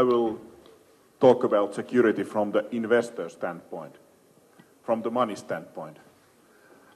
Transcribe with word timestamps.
I 0.00 0.02
will 0.02 0.40
talk 1.20 1.44
about 1.44 1.74
security 1.74 2.22
from 2.22 2.52
the 2.52 2.64
investor 2.74 3.28
standpoint, 3.28 3.96
from 4.82 5.02
the 5.02 5.10
money 5.10 5.36
standpoint. 5.36 5.98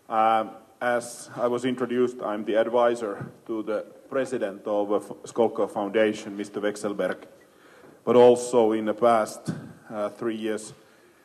Um, 0.09 0.53
as 0.81 1.29
I 1.37 1.47
was 1.49 1.67
introduced, 1.67 2.23
I'm 2.23 2.47
the 2.47 2.55
advisor 2.55 3.31
to 3.47 3.63
the 3.63 3.85
president 4.09 4.67
of 4.67 4.91
uh, 4.91 5.01
Skolkovo 5.25 5.71
Foundation, 5.71 6.35
Mr. 6.35 6.63
Vekselberg. 6.63 7.27
But 8.07 8.17
also 8.17 8.73
in 8.73 8.87
the 8.87 8.95
past 8.95 9.53
uh, 9.91 10.09
three 10.09 10.37
years, 10.37 10.73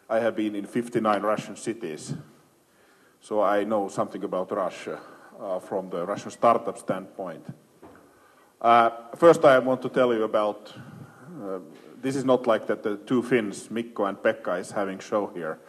I 0.09 0.19
have 0.19 0.35
been 0.35 0.55
in 0.55 0.65
59 0.65 1.21
Russian 1.21 1.55
cities. 1.55 2.13
So 3.21 3.41
I 3.41 3.63
know 3.63 3.87
something 3.87 4.25
about 4.25 4.51
Russia 4.51 4.99
uh, 5.39 5.59
from 5.59 5.89
the 5.89 6.05
Russian 6.05 6.31
startup 6.31 6.77
standpoint. 6.77 7.45
Uh, 8.59 8.89
first, 9.15 9.45
I 9.45 9.57
want 9.59 9.81
to 9.83 9.87
tell 9.87 10.13
you 10.13 10.23
about 10.23 10.73
uh, 11.41 11.59
this 12.01 12.15
is 12.15 12.25
not 12.25 12.47
like 12.47 12.67
that 12.67 12.83
the 12.83 12.97
two 12.97 13.21
Finns, 13.21 13.71
Mikko 13.71 14.05
and 14.05 14.17
Pekka, 14.17 14.59
is 14.59 14.71
having 14.71 14.99
show 14.99 15.27
here. 15.27 15.59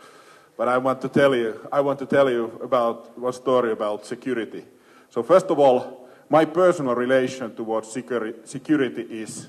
But 0.56 0.69
I 0.69 0.78
want 0.78 1.01
to 1.02 1.09
tell 1.09 1.34
you, 1.34 1.66
I 1.73 1.80
want 1.80 1.98
to 2.01 2.06
tell 2.06 2.30
you 2.30 2.59
about 2.62 3.19
one 3.19 3.33
story 3.33 3.73
about 3.73 4.05
security. 4.05 4.64
So 5.09 5.23
first 5.23 5.47
of 5.47 5.59
all, 5.59 6.09
my 6.28 6.45
personal 6.45 6.95
relation 6.95 7.55
towards 7.55 7.88
security 7.88 9.02
is 9.02 9.48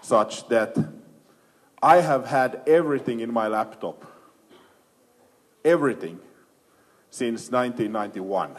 such 0.00 0.48
that 0.48 0.76
I 1.82 2.00
have 2.00 2.26
had 2.26 2.62
everything 2.66 3.20
in 3.20 3.32
my 3.32 3.48
laptop, 3.48 4.04
everything, 5.64 6.18
since 7.10 7.50
1991. 7.50 8.56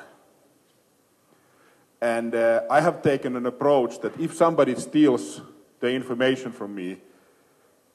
And 2.01 2.33
uh, 2.33 2.63
I 2.69 2.81
have 2.81 3.01
taken 3.01 3.35
an 3.35 3.45
approach 3.45 3.99
that 4.01 4.19
if 4.19 4.35
somebody 4.35 4.75
steals 4.75 5.41
the 5.81 5.91
information 5.91 6.51
from 6.51 6.73
me, 6.73 6.97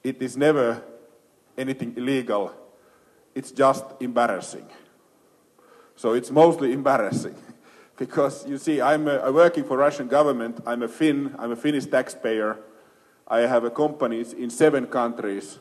it 0.05 0.21
is 0.21 0.37
never 0.37 0.83
anything 1.57 1.95
illegal, 1.97 2.53
it's 3.35 3.51
just 3.51 3.85
embarrassing. 4.01 4.67
So 5.97 6.13
it's 6.13 6.31
mostly 6.31 6.73
embarrassing. 6.73 7.35
because 7.97 8.47
you 8.47 8.59
see, 8.59 8.81
I'm, 8.81 9.09
uh, 9.09 9.13
a, 9.13 9.29
I'm 9.29 9.35
working 9.35 9.65
for 9.65 9.79
Russian 9.79 10.09
government, 10.09 10.61
I'm 10.67 10.83
a 10.83 10.89
Finn, 10.89 11.35
I'm 11.39 11.53
a 11.53 11.57
Finnish 11.57 11.87
taxpayer, 11.87 12.59
I 13.27 13.41
have 13.41 13.65
a 13.65 13.71
companies 13.71 14.33
in 14.33 14.51
seven 14.51 14.87
countries, 14.87 15.59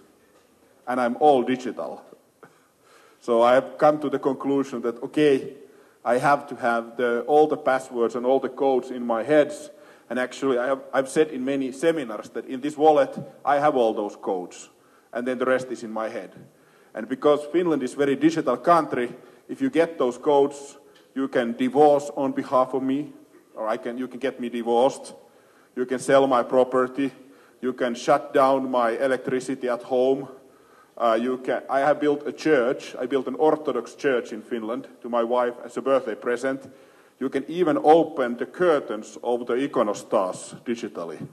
and 0.87 0.99
I'm 0.99 1.15
all 1.19 1.43
digital. 1.43 2.03
So 3.21 3.41
I 3.41 3.55
have 3.55 3.79
come 3.79 3.99
to 4.01 4.09
the 4.11 4.19
conclusion 4.19 4.81
that, 4.83 5.01
okay, 5.01 5.55
I 6.03 6.19
have 6.19 6.45
to 6.49 6.55
have 6.57 6.95
the, 6.95 7.21
all 7.21 7.47
the 7.47 7.57
passwords 7.57 8.13
and 8.13 8.23
all 8.23 8.39
the 8.39 8.49
codes 8.49 8.91
in 8.91 9.03
my 9.03 9.23
heads. 9.23 9.71
And 10.09 10.19
actually, 10.19 10.59
I 10.59 10.67
have, 10.67 10.81
I've 10.93 11.09
said 11.09 11.29
in 11.29 11.43
many 11.43 11.71
seminars 11.71 12.29
that 12.29 12.45
in 12.45 12.61
this 12.61 12.77
wallet, 12.77 13.17
I 13.43 13.59
have 13.59 13.75
all 13.75 13.93
those 13.93 14.15
codes. 14.15 14.69
And 15.11 15.27
then 15.27 15.37
the 15.37 15.45
rest 15.45 15.67
is 15.71 15.83
in 15.83 15.91
my 15.91 16.09
head. 16.09 16.31
And 16.93 17.09
because 17.09 17.43
Finland 17.51 17.83
is 17.83 17.93
a 17.93 17.97
very 17.97 18.15
digital 18.15 18.57
country, 18.57 19.13
if 19.49 19.61
you 19.61 19.69
get 19.69 19.97
those 19.97 20.17
codes, 20.17 20.77
you 21.15 21.27
can 21.27 21.53
divorce 21.53 22.11
on 22.15 22.33
behalf 22.33 22.73
of 22.73 22.83
me, 22.83 23.13
or 23.55 23.67
I 23.67 23.77
can, 23.77 23.97
you 23.97 24.07
can 24.07 24.19
get 24.19 24.39
me 24.39 24.49
divorced. 24.49 25.13
You 25.75 25.85
can 25.85 25.99
sell 25.99 26.27
my 26.27 26.43
property. 26.43 27.11
You 27.61 27.73
can 27.73 27.95
shut 27.95 28.33
down 28.33 28.69
my 28.69 28.91
electricity 28.91 29.69
at 29.69 29.83
home. 29.83 30.27
Uh, 30.97 31.17
you 31.19 31.37
can, 31.39 31.63
I 31.69 31.79
have 31.79 31.99
built 31.99 32.27
a 32.27 32.31
church. 32.31 32.95
I 32.99 33.05
built 33.05 33.27
an 33.27 33.35
Orthodox 33.35 33.95
church 33.95 34.31
in 34.31 34.41
Finland 34.41 34.87
to 35.01 35.09
my 35.09 35.23
wife 35.23 35.55
as 35.63 35.75
a 35.77 35.81
birthday 35.81 36.15
present. 36.15 36.71
You 37.19 37.29
can 37.29 37.45
even 37.47 37.77
open 37.77 38.37
the 38.37 38.45
curtains 38.45 39.17
of 39.23 39.47
the 39.47 39.53
iconostas 39.53 40.61
digitally. 40.63 41.25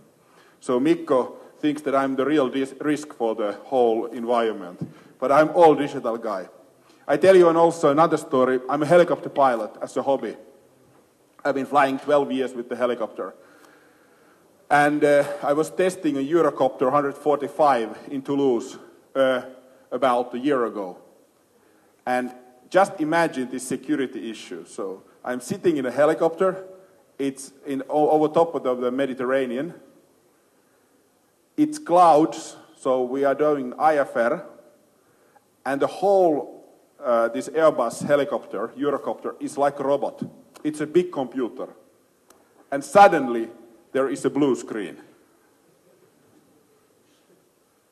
So 0.61 0.79
Mikko 0.79 1.37
thinks 1.59 1.83
that 1.83 1.95
I'm 1.95 2.17
the 2.17 2.25
real 2.25 2.51
risk 2.81 3.15
for 3.15 3.35
the 3.35 3.53
whole 3.65 4.07
environment. 4.07 4.81
But 5.19 5.33
I'm 5.33 5.51
all 5.51 5.75
digital 5.75 6.19
guy. 6.19 6.49
I 7.07 7.17
tell 7.17 7.37
you 7.37 7.49
and 7.49 7.59
also 7.59 7.91
another 7.91 8.17
story. 8.17 8.61
I'm 8.69 8.83
a 8.83 8.87
helicopter 8.87 9.29
pilot 9.29 9.73
as 9.83 9.97
a 9.97 10.03
hobby. 10.03 10.37
I've 11.45 11.55
been 11.55 11.67
flying 11.67 11.99
12 11.99 12.33
years 12.33 12.55
with 12.55 12.69
the 12.69 12.77
helicopter. 12.77 13.35
And 14.71 15.05
uh, 15.05 15.25
I 15.43 15.53
was 15.53 15.71
testing 15.71 16.17
a 16.17 16.21
Eurocopter 16.21 16.83
145 16.83 18.09
in 18.11 18.23
Toulouse 18.23 18.79
uh, 19.15 19.43
about 19.91 20.35
a 20.35 20.39
year 20.39 20.65
ago. 20.65 20.99
And 22.07 22.33
just 22.73 23.03
imagine 23.03 23.51
this 23.51 23.69
security 23.69 24.31
issue. 24.31 24.65
So 24.65 25.03
I'm 25.23 25.43
sitting 25.43 25.77
in 25.77 25.85
a 25.85 25.91
helicopter. 25.91 26.65
It's 27.19 27.53
in, 27.67 27.83
over 27.91 28.33
top 28.33 28.55
of 28.55 28.81
the 28.81 28.91
Mediterranean. 28.91 29.75
It's 31.55 31.79
clouds, 31.79 32.57
so 32.75 33.03
we 33.03 33.25
are 33.25 33.35
doing 33.35 33.73
IFR. 33.73 34.47
And 35.67 35.83
the 35.83 35.87
whole, 35.87 36.65
uh, 36.99 37.29
this 37.29 37.51
Airbus 37.51 38.07
helicopter, 38.07 38.69
Eurocopter, 38.69 39.35
is 39.39 39.59
like 39.59 39.79
a 39.79 39.85
robot. 39.85 40.23
It's 40.65 40.81
a 40.81 40.87
big 40.87 41.13
computer. 41.13 41.69
And 42.71 42.83
suddenly, 42.83 43.51
there 43.93 44.09
is 44.09 44.25
a 44.25 44.31
blue 44.31 44.57
screen. 44.57 44.97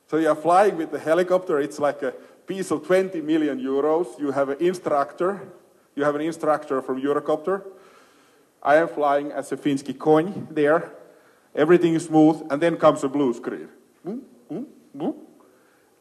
So 0.06 0.16
you're 0.16 0.34
flying 0.34 0.78
with 0.78 0.90
the 0.90 0.98
helicopter, 0.98 1.60
it's 1.60 1.78
like 1.78 2.02
a 2.02 2.14
piece 2.50 2.72
of 2.72 2.84
20 2.84 3.20
million 3.20 3.60
euros. 3.60 4.18
You 4.18 4.32
have 4.32 4.48
an 4.48 4.58
instructor, 4.58 5.40
you 5.94 6.02
have 6.02 6.16
an 6.16 6.20
instructor 6.22 6.82
from 6.82 7.00
Eurocopter. 7.00 7.62
I 8.60 8.74
am 8.78 8.88
flying 8.88 9.30
as 9.30 9.52
a 9.52 9.56
Finsky 9.56 9.96
coin 9.96 10.48
there. 10.50 10.90
Everything 11.54 11.94
is 11.94 12.06
smooth, 12.06 12.42
and 12.50 12.60
then 12.60 12.76
comes 12.76 13.04
a 13.04 13.08
blue 13.08 13.32
screen. 13.34 13.68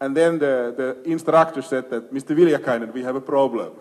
And 0.01 0.17
then 0.17 0.39
the, 0.39 0.73
the 0.75 1.11
instructor 1.11 1.61
said 1.61 1.91
that, 1.91 2.11
Mr. 2.11 2.35
Viljakainen, 2.35 2.93
we 2.93 3.03
have 3.03 3.15
a 3.15 3.21
problem. 3.21 3.73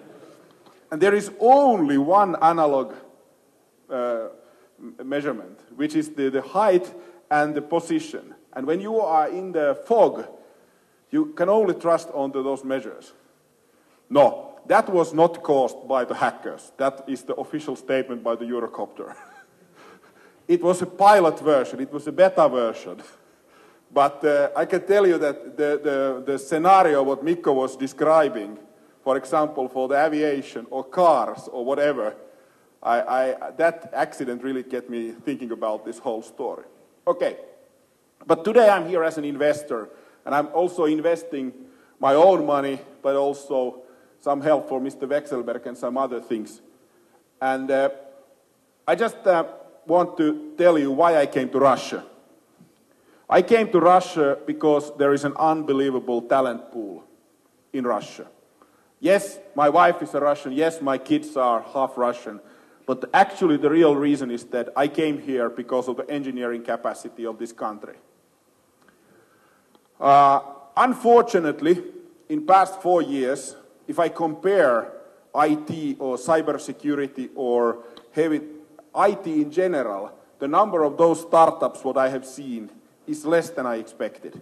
and 0.90 1.00
there 1.00 1.14
is 1.14 1.30
only 1.40 1.96
one 1.96 2.36
analog 2.42 2.94
uh, 3.88 4.28
measurement, 5.02 5.58
which 5.76 5.94
is 5.94 6.10
the, 6.10 6.28
the 6.28 6.42
height 6.42 6.92
and 7.30 7.54
the 7.54 7.62
position. 7.62 8.34
And 8.52 8.66
when 8.66 8.82
you 8.82 9.00
are 9.00 9.30
in 9.30 9.52
the 9.52 9.80
fog, 9.86 10.26
you 11.10 11.26
can 11.26 11.48
only 11.48 11.74
trust 11.74 12.08
onto 12.14 12.42
those 12.42 12.64
measures. 12.64 13.12
No, 14.08 14.58
that 14.66 14.88
was 14.88 15.12
not 15.12 15.42
caused 15.42 15.88
by 15.88 16.04
the 16.04 16.14
hackers. 16.14 16.72
That 16.76 17.04
is 17.06 17.22
the 17.22 17.34
official 17.34 17.76
statement 17.76 18.22
by 18.22 18.36
the 18.36 18.44
Eurocopter. 18.44 19.14
it 20.48 20.62
was 20.62 20.82
a 20.82 20.86
pilot 20.86 21.40
version, 21.40 21.80
it 21.80 21.92
was 21.92 22.06
a 22.06 22.12
beta 22.12 22.48
version. 22.48 23.02
But 23.92 24.24
uh, 24.24 24.50
I 24.54 24.66
can 24.66 24.86
tell 24.86 25.04
you 25.04 25.18
that 25.18 25.56
the, 25.56 25.80
the, 25.82 26.22
the 26.24 26.38
scenario 26.38 27.02
what 27.02 27.24
Mikko 27.24 27.52
was 27.52 27.76
describing, 27.76 28.56
for 29.02 29.16
example, 29.16 29.68
for 29.68 29.88
the 29.88 29.96
aviation 29.96 30.64
or 30.70 30.84
cars 30.84 31.48
or 31.50 31.64
whatever, 31.64 32.14
I, 32.82 33.00
I, 33.00 33.50
that 33.56 33.90
accident 33.92 34.44
really 34.44 34.62
get 34.62 34.88
me 34.88 35.10
thinking 35.10 35.50
about 35.50 35.84
this 35.84 35.98
whole 35.98 36.22
story. 36.22 36.64
Okay. 37.06 37.36
But 38.26 38.44
today 38.44 38.68
I'm 38.68 38.88
here 38.88 39.02
as 39.02 39.18
an 39.18 39.24
investor, 39.24 39.88
and 40.24 40.34
I'm 40.34 40.48
also 40.48 40.84
investing 40.84 41.52
my 41.98 42.14
own 42.14 42.46
money, 42.46 42.80
but 43.02 43.16
also 43.16 43.82
some 44.20 44.40
help 44.40 44.68
for 44.68 44.80
Mr. 44.80 45.08
Vekselberg 45.08 45.66
and 45.66 45.76
some 45.76 45.96
other 45.96 46.20
things. 46.20 46.60
And 47.40 47.70
uh, 47.70 47.90
I 48.86 48.94
just 48.94 49.26
uh, 49.26 49.44
want 49.86 50.16
to 50.18 50.52
tell 50.56 50.78
you 50.78 50.90
why 50.90 51.16
I 51.16 51.26
came 51.26 51.48
to 51.50 51.58
Russia. 51.58 52.04
I 53.28 53.42
came 53.42 53.70
to 53.70 53.80
Russia 53.80 54.38
because 54.44 54.96
there 54.96 55.12
is 55.12 55.24
an 55.24 55.34
unbelievable 55.36 56.22
talent 56.22 56.72
pool 56.72 57.04
in 57.72 57.84
Russia. 57.84 58.26
Yes, 58.98 59.38
my 59.54 59.68
wife 59.68 60.02
is 60.02 60.14
a 60.14 60.20
Russian. 60.20 60.52
Yes, 60.52 60.82
my 60.82 60.98
kids 60.98 61.36
are 61.36 61.62
half 61.62 61.96
Russian. 61.96 62.40
But 62.86 63.08
actually, 63.14 63.56
the 63.56 63.70
real 63.70 63.94
reason 63.94 64.30
is 64.30 64.44
that 64.46 64.70
I 64.76 64.88
came 64.88 65.20
here 65.20 65.48
because 65.48 65.88
of 65.88 65.96
the 65.96 66.10
engineering 66.10 66.62
capacity 66.62 67.24
of 67.24 67.38
this 67.38 67.52
country. 67.52 67.94
Uh, 70.00 70.40
unfortunately, 70.76 71.82
in 72.28 72.46
past 72.46 72.80
four 72.80 73.02
years, 73.02 73.56
if 73.86 73.98
I 73.98 74.08
compare 74.08 74.92
IT 75.34 75.96
or 76.00 76.16
cybersecurity 76.16 77.30
or 77.34 77.84
heavy 78.12 78.40
IT 78.96 79.26
in 79.26 79.50
general, 79.50 80.12
the 80.38 80.48
number 80.48 80.82
of 80.82 80.96
those 80.96 81.20
startups 81.20 81.84
what 81.84 81.96
I 81.96 82.08
have 82.08 82.24
seen 82.24 82.70
is 83.06 83.24
less 83.24 83.50
than 83.50 83.66
I 83.66 83.76
expected. 83.76 84.40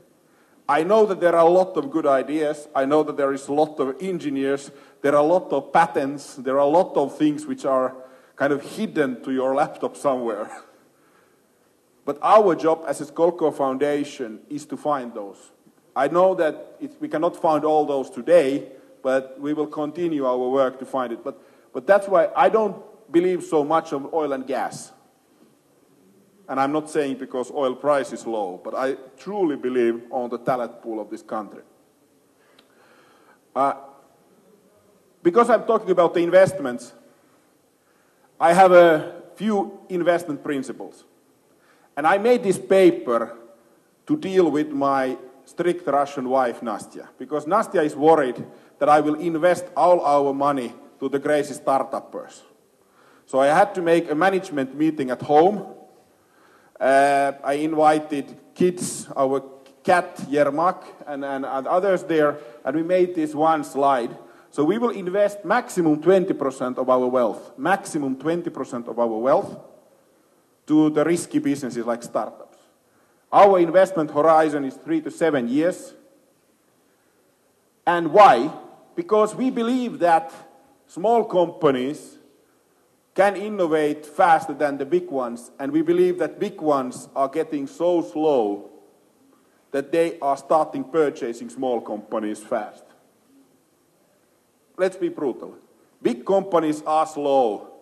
I 0.69 0.85
know 0.85 1.07
that 1.07 1.21
there 1.21 1.35
are 1.35 1.47
a 1.47 1.51
lot 1.51 1.77
of 1.77 1.91
good 1.91 2.07
ideas. 2.07 2.69
I 2.75 2.85
know 2.85 3.03
that 3.03 3.17
there 3.17 3.33
is 3.33 3.49
a 3.49 3.53
lot 3.53 3.81
of 3.81 3.97
engineers. 4.01 4.71
There 5.01 5.15
are 5.15 5.23
a 5.23 5.27
lot 5.27 5.51
of 5.51 5.73
patents. 5.73 6.37
There 6.37 6.57
are 6.57 6.67
a 6.67 6.67
lot 6.67 6.95
of 6.97 7.17
things 7.17 7.47
which 7.47 7.65
are 7.65 7.97
kind 8.37 8.53
of 8.53 8.63
hidden 8.63 9.23
to 9.25 9.33
your 9.33 9.55
laptop 9.55 9.97
somewhere. 9.97 10.51
But 12.09 12.19
our 12.23 12.55
job 12.55 12.85
as 12.87 13.03
a 13.03 13.05
Skolkovo 13.05 13.55
Foundation 13.55 14.41
is 14.49 14.65
to 14.65 14.79
find 14.79 15.13
those. 15.13 15.51
I 15.95 16.09
know 16.09 16.35
that 16.37 16.77
it, 16.81 16.97
we 17.01 17.07
cannot 17.07 17.37
find 17.37 17.67
all 17.67 17.85
those 17.85 18.09
today, 18.09 18.73
but 19.03 19.39
we 19.39 19.53
will 19.53 19.67
continue 19.67 20.25
our 20.25 20.49
work 20.49 20.79
to 20.79 20.87
find 20.87 21.13
it. 21.13 21.23
But, 21.23 21.39
but 21.71 21.87
that's 21.87 22.09
why 22.09 22.31
I 22.35 22.49
don't 22.49 22.83
believe 23.13 23.43
so 23.43 23.63
much 23.63 23.93
of 23.93 24.15
oil 24.15 24.33
and 24.33 24.47
gas. 24.47 24.91
and 26.49 26.59
I'm 26.59 26.73
not 26.73 26.89
saying 26.89 27.19
because 27.19 27.51
oil 27.51 27.75
price 27.75 28.11
is 28.15 28.27
low, 28.27 28.59
but 28.65 28.75
I 28.75 28.97
truly 29.19 29.57
believe 29.57 30.01
on 30.11 30.31
the 30.31 30.39
talent 30.39 30.81
pool 30.81 31.03
of 31.03 31.11
this 31.11 31.21
country. 31.21 31.61
Uh, 33.55 33.75
because 35.23 35.51
I'm 35.51 35.65
talking 35.67 35.91
about 35.91 36.15
the 36.15 36.21
investments, 36.21 36.95
I 38.41 38.55
have 38.55 38.73
a 38.73 39.25
few 39.37 39.81
investment 39.91 40.43
principles. 40.43 41.05
And 41.99 42.07
I 42.07 42.17
made 42.17 42.45
this 42.45 42.59
paper 42.59 43.37
to 44.07 44.17
deal 44.17 44.53
with 44.53 44.71
my 44.71 45.19
strict 45.45 45.85
Russian 45.85 46.29
wife, 46.29 46.61
Nastya, 46.61 47.09
because 47.19 47.45
Nastya 47.45 47.85
is 47.85 47.97
worried 47.97 48.47
that 48.79 48.89
I 48.89 49.01
will 49.01 49.17
invest 49.17 49.65
all 49.77 50.01
our 50.03 50.33
money 50.33 50.73
to 51.01 51.09
the 51.09 51.19
crazy 51.19 51.55
startuppers. 51.55 52.43
So 53.27 53.41
I 53.41 53.49
had 53.49 53.75
to 53.75 53.83
make 53.83 54.09
a 54.09 54.15
management 54.15 54.77
meeting 54.77 55.11
at 55.11 55.23
home. 55.23 55.75
Uh, 56.79 57.33
I 57.43 57.55
invited 57.55 58.55
kids, 58.55 59.09
our 59.17 59.43
cat 59.83 60.19
Yermak, 60.31 60.85
and, 61.05 61.25
and, 61.25 61.45
and 61.45 61.67
others 61.67 62.05
there, 62.05 62.39
and 62.65 62.77
we 62.77 62.85
made 62.85 63.17
this 63.17 63.35
one 63.35 63.65
slide. 63.65 64.17
So 64.53 64.63
we 64.63 64.79
will 64.79 64.91
invest 64.91 65.45
maximum 65.45 66.01
20% 66.01 66.79
of 66.79 66.89
our 66.89 67.09
wealth, 67.09 67.59
maximum 67.59 68.15
20% 68.15 68.87
of 68.87 69.01
our 69.01 69.19
wealth 69.19 69.59
to 70.69 70.91
the 70.91 71.05
risky 71.05 71.39
businesses 71.39 71.85
like 71.85 72.03
startups. 72.03 72.59
Our 73.33 73.59
investment 73.59 74.11
horizon 74.11 74.65
is 74.65 74.75
three 74.75 75.01
to 75.01 75.11
seven 75.11 75.49
years. 75.49 75.95
And 77.87 78.13
why? 78.13 78.51
Because 78.95 79.35
we 79.35 79.51
believe 79.51 79.99
that 79.99 80.33
small 80.87 81.25
companies 81.25 82.19
can 83.15 83.35
innovate 83.35 84.07
faster 84.07 84.55
than 84.55 84.79
the 84.79 84.87
big 84.87 85.11
ones, 85.11 85.51
and 85.59 85.73
we 85.73 85.83
believe 85.83 86.19
that 86.19 86.39
big 86.39 86.61
ones 86.61 87.09
are 87.17 87.29
getting 87.29 87.67
so 87.67 88.01
slow 88.03 88.71
that 89.71 89.91
they 89.91 90.19
are 90.21 90.37
starting 90.37 90.85
purchasing 90.85 91.51
small 91.51 91.81
companies 91.81 92.41
fast. 92.41 92.85
Let's 94.77 94.97
be 94.97 95.09
brutal. 95.09 95.57
Big 96.01 96.25
companies 96.25 96.83
are 96.87 97.07
slow, 97.07 97.78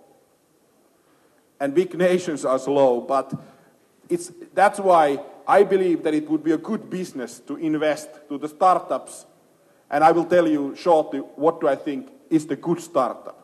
and 1.60 1.74
big 1.74 1.96
nations 1.96 2.44
are 2.44 2.58
slow, 2.58 3.00
but 3.00 3.32
it's, 4.08 4.32
that's 4.54 4.78
why 4.78 5.18
I 5.46 5.62
believe 5.62 6.02
that 6.02 6.14
it 6.14 6.28
would 6.28 6.42
be 6.42 6.52
a 6.52 6.58
good 6.58 6.90
business 6.90 7.40
to 7.40 7.56
invest 7.56 8.08
to 8.28 8.38
the 8.38 8.48
startups, 8.48 9.26
and 9.90 10.02
I 10.02 10.12
will 10.12 10.24
tell 10.24 10.48
you 10.48 10.74
shortly 10.74 11.20
what 11.20 11.60
do 11.60 11.68
I 11.68 11.76
think 11.76 12.10
is 12.30 12.46
the 12.46 12.56
good 12.56 12.80
startup. 12.80 13.42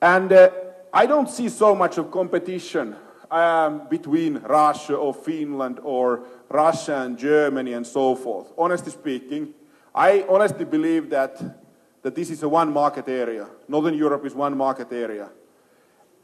And 0.00 0.32
uh, 0.32 0.50
I 0.92 1.06
don't 1.06 1.30
see 1.30 1.48
so 1.48 1.74
much 1.74 1.96
of 1.98 2.10
competition 2.10 2.96
um, 3.30 3.88
between 3.88 4.38
Russia 4.38 4.94
or 4.96 5.14
Finland 5.14 5.80
or 5.82 6.24
Russia 6.50 7.02
and 7.02 7.16
Germany 7.16 7.72
and 7.72 7.86
so 7.86 8.14
forth. 8.14 8.52
Honestly 8.58 8.92
speaking, 8.92 9.54
I 9.94 10.26
honestly 10.28 10.64
believe 10.64 11.08
that, 11.10 11.40
that 12.02 12.14
this 12.14 12.30
is 12.30 12.42
a 12.42 12.48
one 12.48 12.72
market 12.72 13.08
area. 13.08 13.48
Northern 13.68 13.94
Europe 13.94 14.26
is 14.26 14.34
one 14.34 14.56
market 14.56 14.92
area. 14.92 15.30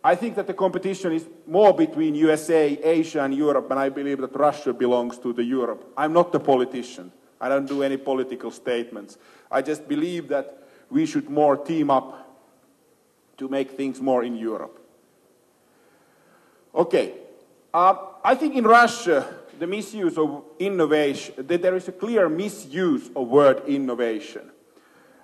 I 0.09 0.15
think 0.15 0.37
that 0.37 0.47
the 0.47 0.55
competition 0.55 1.13
is 1.13 1.29
more 1.47 1.75
between 1.75 2.15
USA, 2.15 2.79
Asia 2.83 3.23
and 3.25 3.35
Europe, 3.35 3.71
and 3.71 3.79
I 3.79 3.91
believe 3.91 4.23
that 4.23 4.35
Russia 4.35 4.73
belongs 4.73 5.19
to 5.19 5.35
the 5.35 5.45
Europe. 5.45 5.93
I'm 5.99 6.15
not 6.15 6.35
a 6.35 6.41
politician. 6.41 7.13
I 7.39 7.51
don't 7.51 7.67
do 7.67 7.83
any 7.83 7.99
political 7.99 8.51
statements. 8.51 9.19
I 9.51 9.61
just 9.61 9.87
believe 9.87 10.29
that 10.29 10.67
we 10.89 11.05
should 11.05 11.29
more 11.29 11.59
team 11.59 11.91
up 11.91 12.27
to 13.37 13.51
make 13.51 13.73
things 13.73 14.01
more 14.01 14.25
in 14.25 14.35
Europe. 14.35 14.81
Okay. 16.75 17.13
Uh, 17.75 17.97
I 18.25 18.35
think 18.35 18.55
in 18.55 18.65
Russia, 18.65 19.29
the 19.59 19.67
misuse 19.67 20.17
of 20.17 20.43
innovation, 20.59 21.35
that 21.47 21.61
there 21.61 21.77
is 21.77 21.87
a 21.87 21.93
clear 21.93 22.31
misuse 22.31 23.11
of 23.15 23.29
word 23.29 23.63
innovation. 23.67 24.53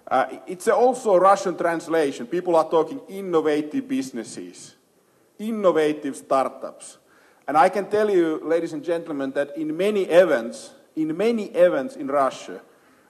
Uh, 0.07 0.27
it's 0.47 0.69
also 0.69 1.15
a 1.15 1.21
Russian 1.21 1.57
translation. 1.57 2.27
People 2.27 2.57
are 2.57 2.69
talking 2.69 3.01
innovative 3.09 3.89
businesses, 3.89 4.75
innovative 5.39 6.17
startups. 6.17 6.99
And 7.49 7.57
I 7.57 7.69
can 7.69 7.91
tell 7.91 8.11
you, 8.11 8.41
ladies 8.45 8.73
and 8.73 8.85
gentlemen, 8.85 9.33
that 9.33 9.57
in 9.57 9.77
many 9.77 10.03
events, 10.05 10.71
in 10.97 11.17
many 11.17 11.47
events 11.47 11.97
in 11.97 12.09
Russia, 12.09 12.61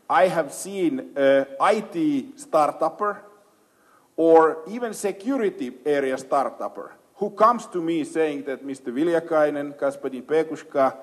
I 0.08 0.28
have 0.28 0.52
seen 0.52 1.12
an 1.16 1.46
IT 1.60 2.36
startupper 2.36 3.18
or 4.16 4.62
even 4.68 4.94
security 4.94 5.72
area 5.84 6.16
startupper 6.16 6.90
who 7.16 7.30
comes 7.30 7.66
to 7.66 7.80
me 7.80 8.04
saying 8.04 8.44
that 8.44 8.64
Mr. 8.66 8.92
Viljakainen, 8.92 9.74
Kaspadin 9.78 10.22
Pekushka, 10.22 10.96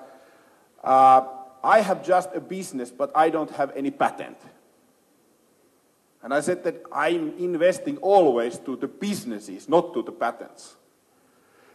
uh, 0.84 1.22
I 1.64 1.80
have 1.80 2.04
just 2.04 2.30
a 2.34 2.40
business, 2.40 2.90
but 2.90 3.10
I 3.14 3.30
don't 3.30 3.50
have 3.52 3.72
any 3.76 3.90
patent. 3.90 4.36
And 6.22 6.32
I 6.32 6.40
said 6.40 6.62
that 6.64 6.82
I'm 6.92 7.36
investing 7.38 7.96
always 7.98 8.58
to 8.60 8.76
the 8.76 8.86
businesses, 8.86 9.68
not 9.68 9.92
to 9.94 10.02
the 10.02 10.12
patents. 10.12 10.76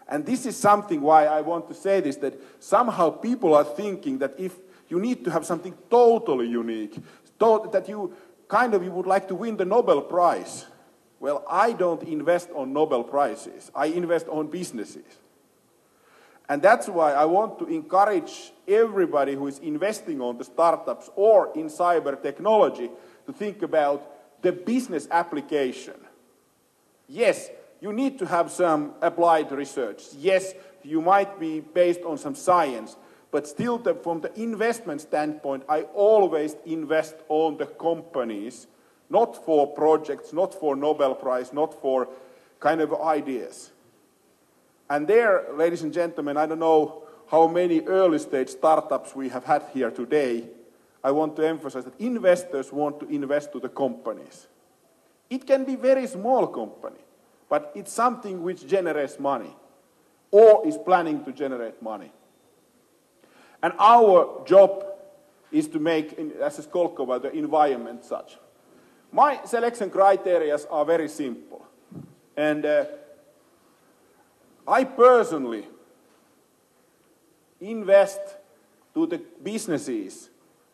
And 0.07 0.25
this 0.25 0.45
is 0.45 0.55
something 0.55 1.01
why 1.01 1.25
I 1.25 1.41
want 1.41 1.67
to 1.67 1.73
say 1.73 1.99
this, 1.99 2.15
that 2.17 2.39
somehow 2.63 3.09
people 3.09 3.53
are 3.53 3.65
thinking 3.65 4.19
that 4.19 4.35
if 4.37 4.55
you 4.87 4.99
need 4.99 5.25
to 5.25 5.31
have 5.31 5.45
something 5.45 5.73
totally 5.89 6.47
unique, 6.47 6.97
that 7.39 7.85
you 7.89 8.13
kind 8.47 8.73
of 8.73 8.83
you 8.83 8.91
would 8.91 9.05
like 9.05 9.27
to 9.27 9.35
win 9.35 9.57
the 9.57 9.65
Nobel 9.65 10.01
Prize. 10.01 10.65
Well, 11.19 11.43
I 11.49 11.73
don't 11.73 12.01
invest 12.03 12.49
on 12.55 12.71
Nobel 12.71 13.03
Prizes. 13.03 13.69
I 13.75 13.87
invest 13.87 14.27
on 14.29 14.47
businesses. 14.47 15.03
And 16.47 16.61
that's 16.61 16.87
why 16.87 17.11
I 17.11 17.25
want 17.25 17.59
to 17.59 17.65
encourage 17.65 18.53
everybody 18.65 19.35
who 19.35 19.47
is 19.47 19.59
investing 19.59 20.21
on 20.21 20.37
the 20.37 20.45
startups 20.45 21.09
or 21.15 21.51
in 21.55 21.67
cyber 21.67 22.21
technology 22.21 22.89
to 23.25 23.33
think 23.33 23.61
about 23.61 24.16
the 24.41 24.51
business 24.51 25.07
application. 25.11 25.95
Yes, 27.07 27.49
you 27.79 27.93
need 27.93 28.19
to 28.19 28.25
have 28.25 28.51
some 28.51 28.93
applied 29.01 29.51
research. 29.51 30.03
Yes, 30.17 30.53
you 30.83 31.01
might 31.01 31.39
be 31.39 31.59
based 31.59 32.01
on 32.01 32.17
some 32.17 32.35
science, 32.35 32.95
but 33.31 33.47
still 33.47 33.77
the, 33.77 33.93
from 33.95 34.21
the 34.21 34.33
investment 34.39 35.01
standpoint, 35.01 35.63
I 35.69 35.81
always 35.93 36.55
invest 36.65 37.15
on 37.29 37.57
the 37.57 37.65
companies, 37.65 38.67
not 39.09 39.45
for 39.45 39.67
projects, 39.67 40.33
not 40.33 40.53
for 40.53 40.75
Nobel 40.75 41.15
Prize, 41.15 41.53
not 41.53 41.79
for 41.81 42.07
kind 42.59 42.81
of 42.81 42.93
ideas. 42.93 43.71
And 44.89 45.07
there, 45.07 45.45
ladies 45.53 45.83
and 45.83 45.93
gentlemen, 45.93 46.37
I 46.37 46.45
don't 46.45 46.59
know 46.59 47.03
how 47.29 47.47
many 47.47 47.81
early 47.81 48.19
stage 48.19 48.49
startups 48.49 49.15
we 49.15 49.29
have 49.29 49.43
had 49.43 49.63
here 49.73 49.91
today, 49.91 50.47
I 51.07 51.11
want 51.11 51.37
to 51.37 51.47
emphasize 51.47 51.85
that 51.85 51.97
investors 51.99 52.73
want 52.73 52.99
to 52.99 53.07
invest 53.07 53.53
to 53.53 53.61
the 53.61 53.69
companies. 53.69 54.47
It 55.29 55.47
can 55.47 55.63
be 55.63 55.77
very 55.77 56.05
small 56.05 56.47
company, 56.47 56.99
but 57.47 57.71
it's 57.75 57.93
something 57.93 58.43
which 58.43 58.67
generates 58.67 59.17
money 59.17 59.55
or 60.31 60.67
is 60.67 60.77
planning 60.77 61.23
to 61.23 61.31
generate 61.31 61.81
money. 61.81 62.11
And 63.63 63.71
our 63.79 64.43
job 64.45 64.83
is 65.49 65.69
to 65.69 65.79
make, 65.79 66.11
as 66.41 66.59
a 66.59 66.63
Skolkovo, 66.63 67.21
the 67.21 67.31
environment 67.31 68.03
such. 68.03 68.37
My 69.09 69.39
selection 69.45 69.89
criteria 69.89 70.57
are 70.69 70.83
very 70.83 71.07
simple. 71.07 71.65
And 72.35 72.65
uh, 72.65 72.83
I 74.67 74.83
personally 74.83 75.67
invest 77.61 78.19
to 78.93 79.07
the 79.07 79.21
businesses 79.41 80.31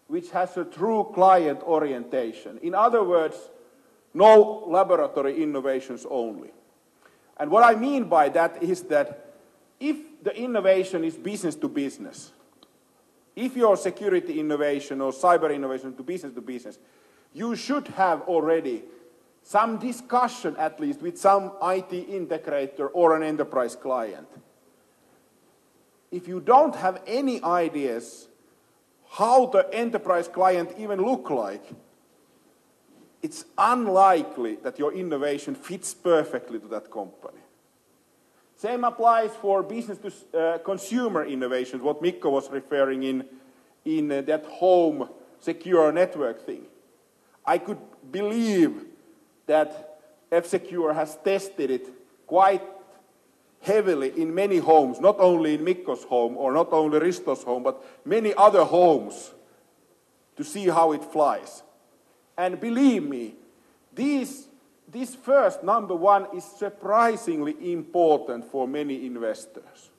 which 0.08 0.32
has 0.32 0.56
a 0.58 0.66
true 0.66 1.10
client 1.14 1.62
orientation. 1.64 2.60
In 2.62 2.76
other 2.76 3.04
words, 3.04 3.38
no 4.14 4.66
laboratory 4.68 5.42
innovations 5.42 6.06
only. 6.10 6.52
And 7.38 7.50
what 7.50 7.64
I 7.64 7.76
mean 7.76 8.06
by 8.06 8.30
that 8.30 8.62
is 8.62 8.84
that 8.84 9.34
if 9.80 9.98
the 10.24 10.36
innovation 10.36 11.04
is 11.04 11.16
business 11.16 11.56
to 11.56 11.68
business, 11.68 12.32
if 13.36 13.56
your 13.56 13.76
security 13.76 14.40
innovation 14.40 15.02
or 15.02 15.12
cyber 15.12 15.54
innovation 15.54 15.96
to 15.96 16.04
business 16.04 16.34
to 16.34 16.42
business, 16.42 16.78
you 17.34 17.56
should 17.56 17.88
have 17.90 18.22
already 18.22 18.84
some 19.42 19.78
discussion 19.78 20.56
at 20.58 20.80
least 20.80 21.02
with 21.02 21.18
some 21.18 21.54
IT 21.62 21.90
integrator 21.90 22.90
or 22.94 23.16
an 23.16 23.24
enterprise 23.24 23.76
client. 23.76 24.28
If 26.12 26.28
you 26.28 26.40
don't 26.40 26.76
have 26.76 27.02
any 27.08 27.44
ideas 27.44 28.28
how 29.14 29.46
the 29.46 29.72
enterprise 29.72 30.28
client 30.28 30.72
even 30.78 31.00
look 31.00 31.30
like, 31.30 31.64
it's 33.22 33.46
unlikely 33.58 34.56
that 34.64 34.80
your 34.80 34.92
innovation 34.92 35.54
fits 35.54 35.94
perfectly 35.94 36.60
to 36.60 36.68
that 36.68 36.92
company. 36.92 37.40
Same 38.56 38.84
applies 38.84 39.32
for 39.36 39.62
business 39.62 40.00
to 40.00 40.40
uh, 40.40 40.58
consumer 40.60 41.26
innovations, 41.26 41.84
what 41.84 42.02
Mikko 42.02 42.32
was 42.32 42.50
referring 42.50 43.04
in, 43.04 43.26
in 43.86 44.12
uh, 44.12 44.22
that 44.22 44.46
home 44.46 45.08
secure 45.40 45.92
network 45.92 46.44
thing. 46.46 46.64
I 47.46 47.60
could 47.60 47.80
believe 48.12 48.86
that 49.46 50.00
F-Secure 50.32 50.94
has 50.94 51.18
tested 51.24 51.70
it 51.70 51.88
quite 52.26 52.64
heavily 53.64 54.12
in 54.22 54.36
many 54.36 54.58
homes, 54.58 55.00
not 55.00 55.20
only 55.20 55.56
in 55.56 55.64
Mikko's 55.64 56.04
home 56.04 56.38
or 56.38 56.52
not 56.52 56.72
only 56.74 57.00
Risto's 57.00 57.44
home, 57.44 57.64
but 57.64 57.82
many 58.06 58.34
other 58.36 58.64
homes 58.66 59.32
to 60.36 60.44
see 60.44 60.68
how 60.68 60.92
it 60.92 61.04
flies. 61.04 61.64
And 62.38 62.60
believe 62.60 63.04
me, 63.04 63.36
these, 63.94 64.48
this 64.88 65.16
first 65.16 65.64
number 65.64 65.96
one 65.96 66.28
is 66.36 66.44
surprisingly 66.44 67.56
important 67.72 68.44
for 68.52 68.68
many 68.68 69.06
investors. 69.06 69.90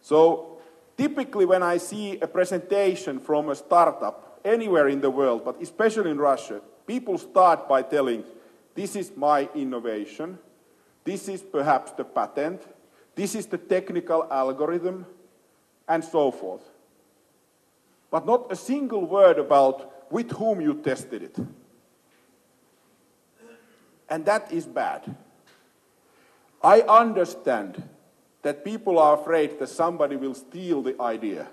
So 0.00 0.58
typically 0.96 1.44
when 1.44 1.62
I 1.62 1.76
see 1.76 2.18
a 2.20 2.26
presentation 2.26 3.18
from 3.18 3.50
a 3.50 3.54
startup 3.54 4.40
anywhere 4.42 4.88
in 4.88 5.02
the 5.02 5.10
world, 5.10 5.44
but 5.44 5.60
especially 5.60 6.10
in 6.10 6.18
Russia, 6.18 6.62
people 6.86 7.18
start 7.18 7.68
by 7.68 7.82
telling, 7.82 8.24
this 8.74 8.96
is 8.96 9.12
my 9.14 9.50
innovation, 9.54 10.38
this 11.08 11.26
is 11.26 11.40
perhaps 11.40 11.92
the 11.92 12.04
patent, 12.04 12.60
this 13.14 13.34
is 13.34 13.46
the 13.46 13.56
technical 13.56 14.30
algorithm, 14.30 15.06
and 15.88 16.04
so 16.04 16.30
forth. 16.30 16.60
But 18.10 18.26
not 18.26 18.52
a 18.52 18.56
single 18.56 19.06
word 19.06 19.38
about 19.38 20.12
with 20.12 20.30
whom 20.32 20.60
you 20.60 20.74
tested 20.74 21.22
it. 21.22 21.36
And 24.10 24.26
that 24.26 24.52
is 24.52 24.66
bad. 24.66 25.16
I 26.62 26.82
understand 26.82 27.88
that 28.42 28.62
people 28.62 28.98
are 28.98 29.14
afraid 29.14 29.58
that 29.60 29.70
somebody 29.70 30.16
will 30.16 30.34
steal 30.34 30.82
the 30.82 31.00
idea. 31.00 31.48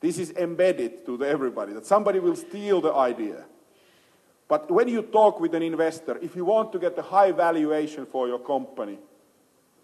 This 0.00 0.18
is 0.18 0.32
embedded 0.32 1.06
to 1.06 1.24
everybody, 1.24 1.72
that 1.72 1.86
somebody 1.86 2.18
will 2.18 2.36
steal 2.36 2.82
the 2.82 2.92
idea. 2.92 3.46
But 4.48 4.70
when 4.70 4.88
you 4.88 5.02
talk 5.02 5.40
with 5.40 5.54
an 5.54 5.62
investor, 5.62 6.18
if 6.22 6.36
you 6.36 6.44
want 6.44 6.72
to 6.72 6.78
get 6.78 6.96
a 6.98 7.02
high 7.02 7.32
valuation 7.32 8.06
for 8.06 8.28
your 8.28 8.38
company, 8.38 8.98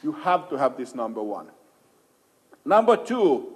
you 0.03 0.13
have 0.13 0.49
to 0.51 0.57
have 0.57 0.77
this 0.77 0.95
number 0.95 1.23
one. 1.23 1.49
Number 2.65 2.97
two, 2.97 3.55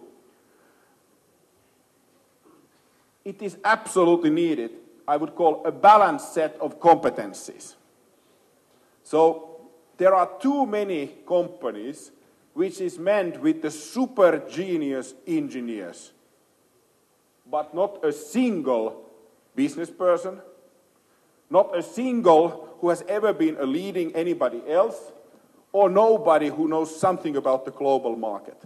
it 3.25 3.41
is 3.41 3.57
absolutely 3.65 4.31
needed, 4.31 4.71
I 5.07 5.17
would 5.17 5.35
call 5.35 5.65
a 5.65 5.73
balanced 5.73 6.35
set 6.35 6.57
of 6.61 6.81
competencies. 6.81 7.75
So 9.05 9.61
there 9.97 10.15
are 10.15 10.31
too 10.41 10.67
many 10.67 11.19
companies 11.27 12.11
which 12.55 12.81
is 12.81 12.99
meant 12.99 13.41
with 13.41 13.63
the 13.63 13.71
super 13.71 14.39
genius 14.49 15.15
engineers, 15.27 16.13
but 17.49 17.75
not 17.75 18.05
a 18.05 18.13
single 18.13 19.05
business 19.55 19.91
person, 19.91 20.41
not 21.51 21.77
a 21.77 21.83
single 21.83 22.77
who 22.81 22.89
has 22.89 23.03
ever 23.09 23.33
been 23.33 23.57
a 23.59 23.67
leading 23.67 24.15
anybody 24.15 24.63
else, 24.69 25.13
or 25.73 25.91
nobody 25.91 26.49
who 26.49 26.69
knows 26.69 26.99
something 26.99 27.37
about 27.37 27.65
the 27.65 27.71
global 27.71 28.17
market. 28.17 28.61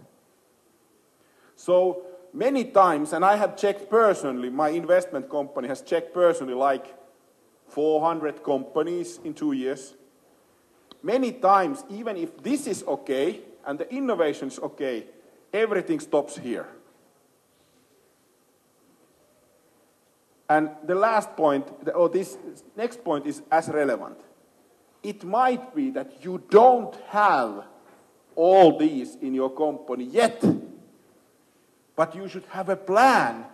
So 1.56 2.02
many 2.32 2.64
times, 2.64 3.12
and 3.12 3.24
I 3.24 3.36
have 3.36 3.56
checked 3.56 3.90
personally, 3.90 4.50
my 4.50 4.70
investment 4.70 5.28
company 5.28 5.68
has 5.68 5.82
checked 5.82 6.14
personally 6.14 6.54
like 6.54 6.96
400 7.68 8.42
companies 8.42 9.18
in 9.24 9.34
two 9.34 9.52
years. 9.52 9.94
Many 11.02 11.32
times, 11.32 11.84
even 11.90 12.16
if 12.16 12.42
this 12.42 12.66
is 12.66 12.82
okay 12.84 13.40
and 13.64 13.78
the 13.78 13.92
innovation 13.92 14.48
is 14.48 14.58
okay, 14.58 15.06
everything 15.52 16.00
stops 16.00 16.36
here. 16.36 16.68
And 20.50 20.70
the 20.82 20.96
last 20.96 21.36
point, 21.36 21.64
or 21.94 22.08
this 22.08 22.36
next 22.76 23.04
point 23.04 23.24
is 23.24 23.40
as 23.52 23.68
relevant. 23.68 24.18
It 25.00 25.22
might 25.22 25.72
be 25.76 25.90
that 25.92 26.24
you 26.24 26.42
don't 26.50 26.92
have 27.10 27.66
all 28.34 28.76
these 28.76 29.14
in 29.22 29.32
your 29.32 29.50
company 29.50 30.04
yet, 30.04 30.44
but 31.94 32.16
you 32.16 32.26
should 32.26 32.46
have 32.46 32.68
a 32.68 32.74
plan. 32.74 33.44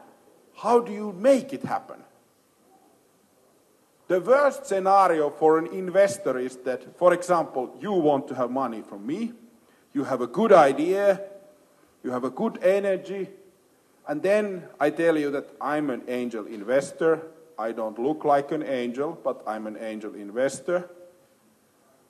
How 0.57 0.81
do 0.81 0.91
you 0.91 1.13
make 1.13 1.53
it 1.53 1.65
happen? 1.65 2.03
The 4.09 4.19
worst 4.19 4.65
scenario 4.65 5.29
for 5.29 5.59
an 5.59 5.67
investor 5.67 6.39
is 6.39 6.57
that, 6.65 6.97
for 6.97 7.13
example, 7.13 7.77
you 7.79 7.93
want 7.93 8.27
to 8.29 8.35
have 8.35 8.51
money 8.51 8.81
from 8.81 9.07
me, 9.07 9.35
you 9.93 10.05
have 10.05 10.23
a 10.23 10.27
good 10.27 10.53
idea, 10.53 11.21
you 12.03 12.11
have 12.11 12.25
a 12.25 12.31
good 12.31 12.59
energy, 12.63 13.29
and 14.09 14.23
then 14.23 14.65
I 14.79 14.91
tell 14.91 15.19
you 15.19 15.31
that 15.33 15.49
I'm 15.61 15.91
an 15.91 16.03
angel 16.07 16.47
investor. 16.47 17.23
I 17.59 17.73
don't 17.73 17.99
look 17.99 18.25
like 18.25 18.53
an 18.53 18.63
angel, 18.63 19.19
but 19.23 19.43
I'm 19.47 19.67
an 19.67 19.77
angel 19.81 20.15
investor. 20.15 20.89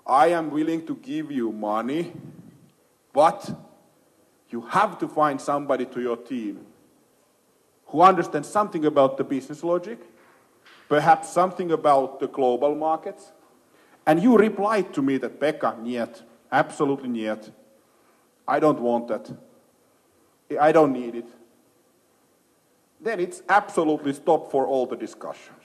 I 0.06 0.28
am 0.28 0.50
willing 0.50 0.86
to 0.86 0.96
give 0.96 1.30
you 1.30 1.52
money, 1.52 2.12
but 3.12 3.50
you 4.50 4.60
have 4.60 4.98
to 4.98 5.08
find 5.08 5.40
somebody 5.40 5.86
to 5.86 6.00
your 6.00 6.16
team 6.16 6.66
who 7.86 8.02
understands 8.02 8.48
something 8.48 8.84
about 8.84 9.16
the 9.16 9.24
business 9.24 9.64
logic, 9.64 9.98
perhaps 10.88 11.30
something 11.32 11.72
about 11.72 12.20
the 12.20 12.28
global 12.28 12.74
markets. 12.74 13.32
And 14.06 14.22
you 14.22 14.36
replied 14.36 14.92
to 14.94 15.02
me 15.02 15.16
that, 15.18 15.40
Pekka, 15.40 15.80
niet, 15.80 16.22
absolutely 16.52 17.08
niet. 17.08 17.50
I 18.46 18.60
don't 18.60 18.80
want 18.80 19.08
that. 19.08 19.32
I 20.60 20.72
don't 20.72 20.92
need 20.92 21.14
it 21.14 21.26
then 23.00 23.20
it's 23.20 23.42
absolutely 23.48 24.12
stop 24.12 24.50
for 24.50 24.66
all 24.66 24.86
the 24.86 24.96
discussions. 24.96 25.62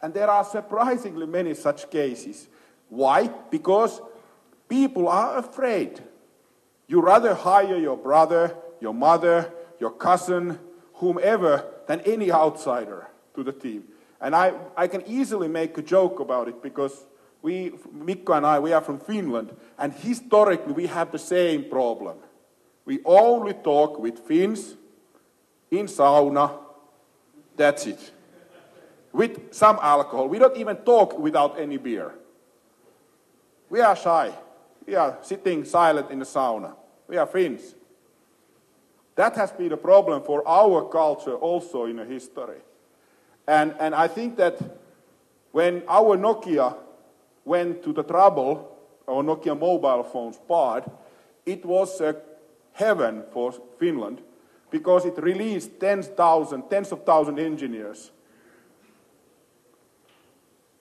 And 0.00 0.12
there 0.12 0.30
are 0.30 0.44
surprisingly 0.44 1.26
many 1.26 1.54
such 1.54 1.90
cases. 1.90 2.48
Why? 2.88 3.28
Because 3.50 4.00
people 4.68 5.08
are 5.08 5.38
afraid. 5.38 6.00
You 6.86 7.00
rather 7.00 7.34
hire 7.34 7.76
your 7.76 7.96
brother, 7.96 8.54
your 8.80 8.94
mother, 8.94 9.52
your 9.80 9.90
cousin, 9.90 10.58
whomever, 10.94 11.64
than 11.86 12.00
any 12.00 12.30
outsider 12.30 13.06
to 13.34 13.42
the 13.42 13.52
team. 13.52 13.84
And 14.20 14.34
I, 14.34 14.54
I 14.76 14.86
can 14.86 15.02
easily 15.06 15.48
make 15.48 15.76
a 15.78 15.82
joke 15.82 16.20
about 16.20 16.48
it 16.48 16.62
because 16.62 17.06
we, 17.42 17.72
Mikko 17.92 18.32
and 18.34 18.46
I, 18.46 18.58
we 18.58 18.72
are 18.72 18.80
from 18.80 18.98
Finland, 18.98 19.54
and 19.78 19.92
historically 19.92 20.72
we 20.72 20.86
have 20.86 21.12
the 21.12 21.18
same 21.18 21.64
problem. 21.68 22.16
We 22.86 23.00
only 23.04 23.52
talk 23.52 23.98
with 23.98 24.18
Finns 24.18 24.76
in 25.78 25.86
sauna, 25.86 26.50
that's 27.56 27.86
it. 27.86 28.10
With 29.12 29.54
some 29.54 29.78
alcohol. 29.80 30.28
We 30.28 30.38
don't 30.38 30.56
even 30.56 30.76
talk 30.78 31.18
without 31.18 31.58
any 31.58 31.76
beer. 31.76 32.14
We 33.70 33.80
are 33.80 33.96
shy. 33.96 34.32
We 34.86 34.94
are 34.96 35.18
sitting 35.22 35.64
silent 35.64 36.10
in 36.10 36.18
the 36.18 36.24
sauna. 36.24 36.74
We 37.08 37.16
are 37.16 37.26
Finns. 37.26 37.74
That 39.14 39.36
has 39.36 39.52
been 39.52 39.72
a 39.72 39.76
problem 39.76 40.22
for 40.22 40.46
our 40.46 40.88
culture 40.88 41.36
also 41.36 41.84
in 41.84 41.98
history. 41.98 42.58
And, 43.46 43.74
and 43.78 43.94
I 43.94 44.08
think 44.08 44.36
that 44.36 44.58
when 45.52 45.82
our 45.88 46.16
Nokia 46.16 46.76
went 47.44 47.84
to 47.84 47.92
the 47.92 48.02
trouble, 48.02 48.76
our 49.06 49.22
Nokia 49.22 49.58
mobile 49.58 50.02
phones 50.02 50.38
part, 50.48 50.90
it 51.46 51.64
was 51.64 52.00
a 52.00 52.16
heaven 52.72 53.22
for 53.32 53.52
Finland 53.78 54.20
because 54.74 55.04
it 55.04 55.16
released 55.22 55.78
tens, 55.78 56.08
thousand, 56.08 56.68
tens 56.68 56.90
of 56.90 57.04
thousand 57.04 57.38
engineers. 57.38 58.10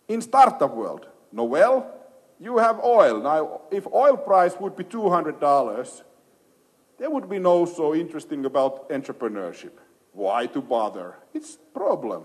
In 0.08 0.20
startup 0.20 0.74
world, 0.74 1.06
Noel, 1.32 1.94
you 2.40 2.58
have 2.58 2.80
oil. 2.84 3.22
Now, 3.22 3.62
if 3.70 3.86
oil 3.94 4.18
price 4.18 4.56
would 4.60 4.76
be 4.76 4.84
$200, 4.84 6.02
there 6.98 7.12
would 7.12 7.30
be 7.30 7.38
no 7.38 7.66
so 7.66 7.94
interesting 7.94 8.46
about 8.46 8.90
entrepreneurship. 8.90 9.74
Why 10.12 10.48
to 10.48 10.60
bother? 10.60 11.18
It's 11.32 11.60
problem. 11.72 12.24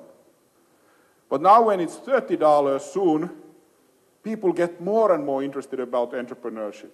But 1.29 1.43
now 1.43 1.61
when 1.65 1.81
it's 1.81 1.97
$30 1.97 2.81
soon, 2.81 3.31
people 4.23 4.55
get 4.55 4.81
more 4.81 5.13
and 5.13 5.23
more 5.23 5.43
interested 5.43 5.81
about 5.81 6.13
entrepreneurship. 6.13 6.93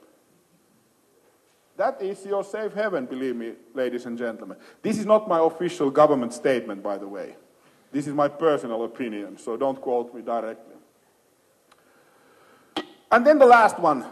That 1.77 2.01
is 2.01 2.25
your 2.25 2.45
safe 2.45 2.73
haven, 2.73 3.07
believe 3.07 3.35
me, 3.35 3.55
ladies 3.75 4.07
and 4.07 4.17
gentlemen. 4.17 4.57
This 4.81 4.99
is 4.99 5.07
not 5.07 5.29
my 5.29 5.41
official 5.41 5.91
government 5.91 6.33
statement, 6.33 6.83
by 6.83 6.99
the 6.99 7.09
way. 7.09 7.37
This 7.91 8.07
is 8.07 8.15
my 8.15 8.29
personal 8.29 8.85
opinion, 8.85 9.39
so 9.39 9.57
don't 9.57 9.81
quote 9.81 10.15
me 10.15 10.23
directly. 10.23 10.75
And 13.11 13.27
then 13.27 13.39
the 13.39 13.47
last 13.47 13.79
one. 13.79 14.05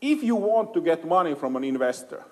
If 0.00 0.22
you 0.22 0.36
want 0.36 0.74
to 0.74 0.80
get 0.80 1.06
money 1.06 1.34
from 1.34 1.56
an 1.56 1.64
investor, 1.64 2.22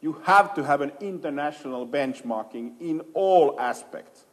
you 0.00 0.20
have 0.24 0.54
to 0.54 0.62
have 0.64 0.80
an 0.80 0.92
international 1.00 1.86
benchmarking 1.86 2.80
in 2.80 3.00
all 3.14 3.58
aspects. 3.58 4.26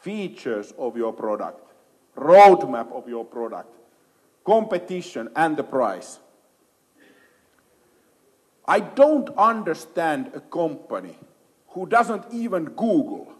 Features 0.00 0.72
of 0.78 0.96
your 0.96 1.12
product, 1.12 1.72
roadmap 2.16 2.90
of 2.92 3.08
your 3.08 3.24
product, 3.24 3.72
competition 4.44 5.28
and 5.36 5.56
the 5.56 5.64
price. 5.64 6.20
I 8.68 8.80
don't 8.80 9.30
understand 9.36 10.32
a 10.34 10.40
company 10.40 11.16
who 11.68 11.86
doesn't 11.86 12.24
even 12.32 12.64
Google 12.64 13.32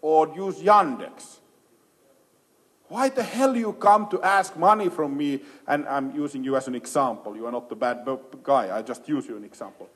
or 0.00 0.32
use 0.36 0.60
Yandex 0.60 1.38
Why 2.88 3.08
the 3.08 3.22
hell 3.22 3.56
you 3.56 3.72
come 3.72 4.08
to 4.10 4.22
ask 4.22 4.56
money 4.56 4.88
from 4.88 5.16
me? 5.16 5.40
And 5.66 5.88
I'm 5.88 6.14
using 6.14 6.44
you 6.44 6.56
as 6.56 6.68
an 6.68 6.74
example. 6.74 7.34
You 7.34 7.46
are 7.46 7.52
not 7.52 7.68
the 7.68 7.76
bad 7.76 8.06
guy. 8.42 8.76
I 8.76 8.82
just 8.82 9.08
use 9.08 9.26
you 9.26 9.34
as 9.34 9.38
an 9.38 9.44
example. 9.44 9.88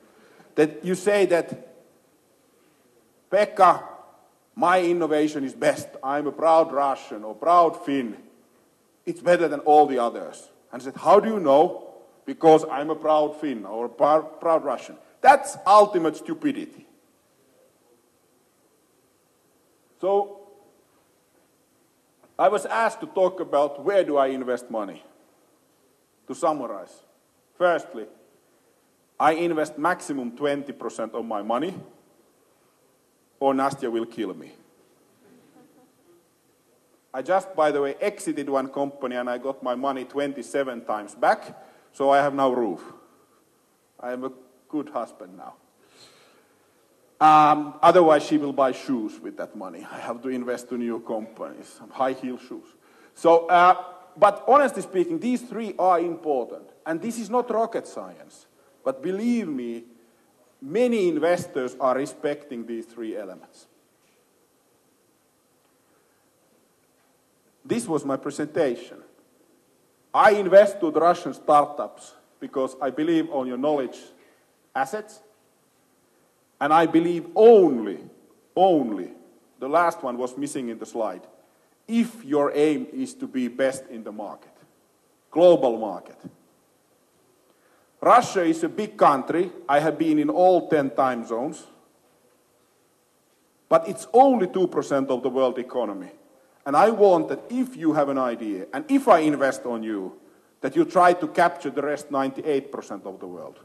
That 0.55 0.83
you 0.83 0.95
say 0.95 1.25
that, 1.27 1.67
Pekka, 3.31 3.83
my 4.55 4.81
innovation 4.81 5.43
is 5.43 5.53
best. 5.53 5.87
I'm 6.03 6.27
a 6.27 6.31
proud 6.31 6.71
Russian 6.73 7.23
or 7.23 7.35
proud 7.35 7.85
Finn. 7.85 8.17
It's 9.05 9.21
better 9.21 9.47
than 9.47 9.59
all 9.61 9.85
the 9.85 9.99
others. 9.99 10.49
And 10.73 10.81
I 10.81 10.85
said, 10.85 10.97
how 10.97 11.19
do 11.19 11.29
you 11.29 11.39
know? 11.39 11.88
Because 12.29 12.63
I'm 12.69 12.91
a 12.91 12.95
proud 12.95 13.37
Finn 13.41 13.65
or 13.65 13.85
a 13.85 13.89
proud 13.89 14.63
Russian. 14.63 14.95
That's 15.19 15.57
ultimate 15.65 16.15
stupidity. 16.15 16.85
So 19.99 20.41
I 22.37 22.47
was 22.49 22.67
asked 22.67 22.99
to 22.99 23.07
talk 23.07 23.39
about 23.39 23.83
where 23.83 24.03
do 24.03 24.17
I 24.17 24.27
invest 24.27 24.69
money. 24.69 25.01
To 26.27 26.35
summarize, 26.35 27.01
firstly, 27.57 28.05
I 29.19 29.31
invest 29.31 29.79
maximum 29.79 30.37
20% 30.37 31.15
of 31.15 31.25
my 31.25 31.41
money 31.41 31.73
or 33.39 33.55
Nastya 33.55 33.91
will 33.91 34.05
kill 34.05 34.35
me. 34.35 34.51
I 37.11 37.23
just, 37.23 37.55
by 37.55 37.71
the 37.71 37.81
way, 37.81 37.95
exited 37.99 38.47
one 38.51 38.67
company 38.67 39.15
and 39.15 39.27
I 39.27 39.39
got 39.39 39.63
my 39.63 39.73
money 39.73 40.05
27 40.05 40.85
times 40.85 41.15
back, 41.15 41.65
so 41.93 42.09
I 42.09 42.17
have 42.17 42.33
now 42.33 42.51
roof. 42.51 42.81
I 43.99 44.13
am 44.13 44.23
a 44.23 44.31
good 44.69 44.89
husband 44.89 45.37
now. 45.37 45.55
Um, 47.21 47.73
otherwise, 47.81 48.25
she 48.25 48.37
will 48.37 48.53
buy 48.53 48.71
shoes 48.71 49.19
with 49.19 49.35
that 49.37 49.55
money. 49.55 49.85
I 49.91 49.99
have 49.99 50.21
to 50.23 50.29
invest 50.29 50.69
to 50.69 50.77
new 50.77 51.01
companies, 51.01 51.79
high 51.91 52.13
heel 52.13 52.37
shoes. 52.37 52.65
So, 53.13 53.47
uh, 53.47 53.75
but 54.15 54.43
honestly 54.47 54.81
speaking, 54.81 55.19
these 55.19 55.41
three 55.41 55.73
are 55.77 55.99
important. 55.99 56.69
And 56.85 57.01
this 57.01 57.19
is 57.19 57.29
not 57.29 57.51
rocket 57.51 57.87
science. 57.87 58.47
But 58.85 59.03
believe 59.03 59.47
me, 59.47 59.83
many 60.61 61.09
investors 61.09 61.75
are 61.79 61.95
respecting 61.95 62.65
these 62.65 62.85
three 62.85 63.17
elements. 63.17 63.67
This 67.65 67.87
was 67.87 68.05
my 68.05 68.15
presentation. 68.15 68.97
I 70.19 70.31
invest 70.31 70.81
to 70.81 70.91
the 70.91 70.99
Russian 70.99 71.33
startups 71.33 72.13
because 72.41 72.75
I 72.81 72.89
believe 72.89 73.31
on 73.31 73.47
your 73.47 73.57
knowledge 73.57 73.97
assets 74.75 75.21
and 76.59 76.73
I 76.73 76.87
believe 76.87 77.27
only, 77.37 77.99
only, 78.53 79.13
the 79.59 79.69
last 79.69 80.03
one 80.03 80.17
was 80.17 80.37
missing 80.37 80.67
in 80.67 80.77
the 80.77 80.85
slide, 80.85 81.21
if 81.87 82.25
your 82.25 82.51
aim 82.53 82.87
is 82.91 83.13
to 83.13 83.27
be 83.27 83.47
best 83.47 83.85
in 83.89 84.03
the 84.03 84.11
market, 84.11 84.51
global 85.31 85.77
market. 85.77 86.17
Russia 88.01 88.43
is 88.43 88.61
a 88.65 88.69
big 88.69 88.97
country. 88.97 89.49
I 89.69 89.79
have 89.79 89.97
been 89.97 90.19
in 90.19 90.29
all 90.29 90.67
10 90.67 90.89
time 90.89 91.25
zones. 91.25 91.65
But 93.69 93.87
it's 93.87 94.05
only 94.11 94.47
2% 94.47 95.07
of 95.07 95.23
the 95.23 95.29
world 95.29 95.57
economy. 95.59 96.11
And 96.65 96.75
I 96.75 96.89
want 96.89 97.29
that 97.29 97.43
if 97.49 97.75
you 97.75 97.93
have 97.93 98.09
an 98.09 98.17
idea, 98.17 98.67
and 98.73 98.85
if 98.89 99.07
I 99.07 99.19
invest 99.19 99.65
on 99.65 99.83
you, 99.83 100.13
that 100.61 100.75
you 100.75 100.85
try 100.85 101.13
to 101.13 101.27
capture 101.27 101.69
the 101.69 101.81
rest 101.81 102.11
98% 102.11 103.05
of 103.05 103.19
the 103.19 103.27
world. 103.27 103.59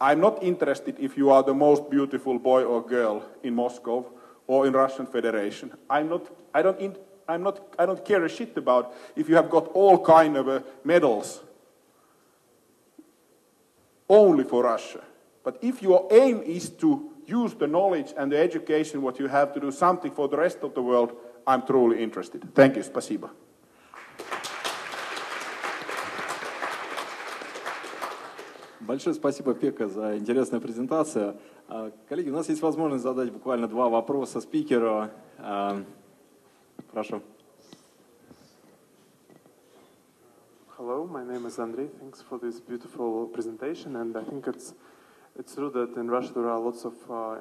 I'm 0.00 0.20
not 0.20 0.42
interested 0.42 0.96
if 0.98 1.16
you 1.16 1.30
are 1.30 1.42
the 1.42 1.54
most 1.54 1.88
beautiful 1.88 2.38
boy 2.38 2.64
or 2.64 2.84
girl 2.84 3.24
in 3.42 3.54
Moscow 3.54 4.04
or 4.46 4.66
in 4.66 4.74
Russian 4.74 5.06
Federation. 5.06 5.72
I'm 5.88 6.08
not, 6.10 6.28
I 6.52 6.62
don't, 6.62 6.78
in, 6.78 6.96
I'm 7.26 7.42
not, 7.42 7.74
I 7.78 7.86
don't 7.86 8.04
care 8.04 8.22
a 8.24 8.28
shit 8.28 8.56
about 8.56 8.94
if 9.16 9.28
you 9.28 9.36
have 9.36 9.48
got 9.48 9.68
all 9.68 10.04
kind 10.04 10.36
of 10.36 10.48
uh, 10.48 10.60
medals 10.84 11.42
only 14.08 14.44
for 14.44 14.64
Russia. 14.64 15.00
But 15.42 15.58
if 15.62 15.82
your 15.82 16.08
aim 16.10 16.42
is 16.42 16.68
to 16.70 17.13
use 17.26 17.54
the 17.54 17.66
knowledge 17.66 18.12
and 18.16 18.30
the 18.30 18.38
education 18.38 19.02
what 19.02 19.18
you 19.18 19.28
have 19.28 19.52
to 19.54 19.60
do 19.60 19.70
something 19.70 20.12
for 20.12 20.28
the 20.28 20.36
rest 20.36 20.62
of 20.62 20.74
the 20.74 20.82
world, 20.82 21.12
I'm 21.46 21.62
truly 21.66 22.02
interested. 22.02 22.42
Thank 22.54 22.76
you. 22.76 22.82
Спасибо. 22.82 23.30
Большое 28.80 29.14
спасибо, 29.14 29.54
Пекка, 29.54 29.88
за 29.88 30.18
интересную 30.18 30.60
презентацию. 30.60 31.36
Коллеги, 32.08 32.28
у 32.28 32.34
нас 32.34 32.50
есть 32.50 32.60
возможность 32.60 33.02
задать 33.02 33.32
буквально 33.32 33.66
два 33.66 33.88
вопроса 33.88 34.40
спикеру. 34.42 35.08
Прошу. 36.92 37.22
Hello, 40.76 41.06
my 41.06 41.24
name 41.24 41.46
is 41.46 41.58
Andrei. 41.58 41.88
Thanks 41.98 42.20
for 42.20 42.38
this 42.38 42.60
beautiful 42.60 43.26
presentation, 43.28 43.96
and 43.96 44.14
I 44.16 44.22
think 44.22 44.46
it's 44.46 44.74
it's 45.38 45.54
true 45.54 45.70
that 45.70 45.96
in 45.96 46.08
Russia 46.08 46.32
there 46.34 46.48
are 46.48 46.58
lots 46.58 46.84
of 46.84 46.94
uh, 47.10 47.36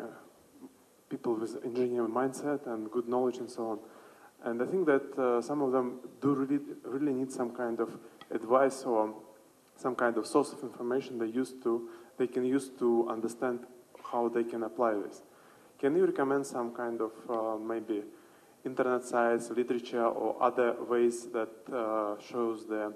people 1.10 1.36
with 1.36 1.64
engineering 1.64 2.10
mindset 2.10 2.66
and 2.68 2.90
good 2.92 3.08
knowledge 3.08 3.38
and 3.38 3.50
so 3.50 3.72
on. 3.72 3.80
And 4.44 4.62
I 4.62 4.66
think 4.66 4.86
that 4.88 5.18
uh, 5.18 5.42
some 5.42 5.62
of 5.62 5.72
them 5.72 6.00
do 6.22 6.34
really 6.34 6.60
really 6.84 7.14
need 7.14 7.32
some 7.32 7.52
kind 7.52 7.80
of 7.80 7.98
advice 8.32 8.84
or 8.84 9.14
some 9.76 9.96
kind 9.96 10.18
of 10.18 10.28
source 10.28 10.54
of 10.54 10.62
information 10.64 11.18
they 11.18 11.28
used 11.28 11.64
to 11.64 11.90
they 12.18 12.28
can 12.28 12.46
use 12.46 12.70
to 12.80 13.08
understand 13.10 13.60
how 14.12 14.30
they 14.30 14.44
can 14.44 14.64
apply 14.64 14.94
this. 14.94 15.24
Can 15.80 15.96
you 15.96 16.06
recommend 16.06 16.46
some 16.46 16.74
kind 16.74 17.02
of 17.02 17.12
uh, 17.30 17.58
maybe 17.58 18.04
internet 18.64 19.04
sites, 19.04 19.50
literature, 19.50 20.06
or 20.06 20.42
other 20.42 20.76
ways 20.84 21.28
that 21.28 21.50
uh, 21.74 22.22
shows 22.22 22.66
the 22.66 22.94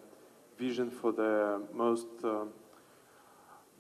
vision 0.58 0.90
for 0.90 1.12
the 1.12 1.62
most 1.74 2.08
uh, 2.24 2.46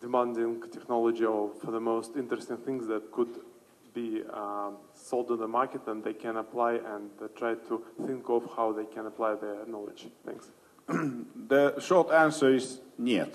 demanding 0.01 0.61
technology 0.71 1.25
or 1.25 1.51
for 1.63 1.71
the 1.71 1.79
most 1.79 2.15
interesting 2.15 2.57
things 2.57 2.87
that 2.87 3.11
could 3.11 3.39
be 3.93 4.21
um, 4.31 4.77
sold 4.93 5.31
on 5.31 5.39
the 5.39 5.47
market 5.47 5.81
and 5.87 6.03
they 6.03 6.13
can 6.13 6.37
apply 6.37 6.73
and 6.73 7.09
uh, 7.21 7.27
try 7.35 7.55
to 7.55 7.83
think 8.05 8.29
of 8.29 8.47
how 8.55 8.71
they 8.71 8.85
can 8.85 9.07
apply 9.07 9.35
their 9.35 9.65
knowledge. 9.65 10.07
Thanks. 10.25 10.51
the 11.47 11.79
short 11.79 12.11
answer 12.11 12.53
is 12.53 12.79
niet. 12.97 13.33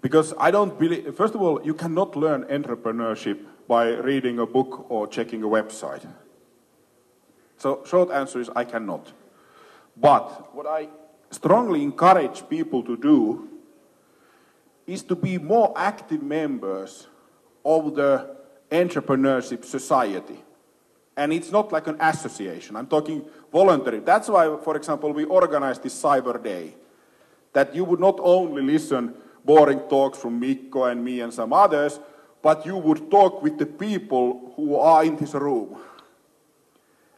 Because 0.00 0.32
I 0.38 0.50
don't 0.50 0.78
believe, 0.78 1.14
first 1.14 1.34
of 1.34 1.42
all, 1.42 1.60
you 1.62 1.74
cannot 1.74 2.16
learn 2.16 2.44
entrepreneurship 2.44 3.38
by 3.68 3.90
reading 3.90 4.38
a 4.38 4.46
book 4.46 4.90
or 4.90 5.06
checking 5.06 5.42
a 5.42 5.46
website. 5.46 6.06
So, 7.58 7.82
short 7.84 8.10
answer 8.10 8.40
is 8.40 8.48
I 8.56 8.64
cannot. 8.64 9.12
But 9.94 10.54
what 10.54 10.66
I 10.66 10.88
strongly 11.30 11.82
encourage 11.82 12.48
people 12.48 12.82
to 12.84 12.96
do 12.96 13.49
is 14.90 15.04
to 15.04 15.14
be 15.14 15.38
more 15.38 15.72
active 15.76 16.20
members 16.20 17.06
of 17.64 17.94
the 17.94 18.36
entrepreneurship 18.70 19.64
society. 19.64 20.42
And 21.16 21.32
it's 21.32 21.52
not 21.52 21.70
like 21.70 21.86
an 21.86 21.96
association. 22.00 22.74
I'm 22.74 22.88
talking 22.88 23.24
voluntary. 23.52 24.00
That's 24.00 24.28
why, 24.28 24.56
for 24.64 24.76
example, 24.76 25.12
we 25.12 25.24
organized 25.24 25.84
this 25.84 26.02
Cyber 26.02 26.42
Day. 26.42 26.74
That 27.52 27.72
you 27.74 27.84
would 27.84 28.00
not 28.00 28.18
only 28.20 28.62
listen 28.62 29.14
boring 29.44 29.80
talks 29.80 30.18
from 30.18 30.40
Mikko 30.40 30.84
and 30.84 31.04
me 31.04 31.20
and 31.20 31.32
some 31.32 31.52
others, 31.52 32.00
but 32.42 32.66
you 32.66 32.76
would 32.76 33.10
talk 33.10 33.42
with 33.42 33.58
the 33.58 33.66
people 33.66 34.52
who 34.56 34.74
are 34.76 35.04
in 35.04 35.16
this 35.16 35.34
room. 35.34 35.78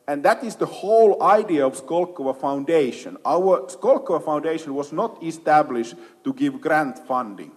And 0.07 0.23
that 0.25 0.45
is 0.45 0.57
the 0.57 0.67
whole 0.67 1.23
idea 1.23 1.67
of 1.67 1.75
Skolkovo 1.75 2.37
Foundation. 2.39 3.17
Our 3.25 3.63
Skolkovo 3.69 4.23
Foundation 4.23 4.75
was 4.75 4.93
not 4.93 5.23
established 5.23 5.95
to 6.25 6.35
give 6.35 6.61
grant 6.61 6.99
funding. 7.07 7.53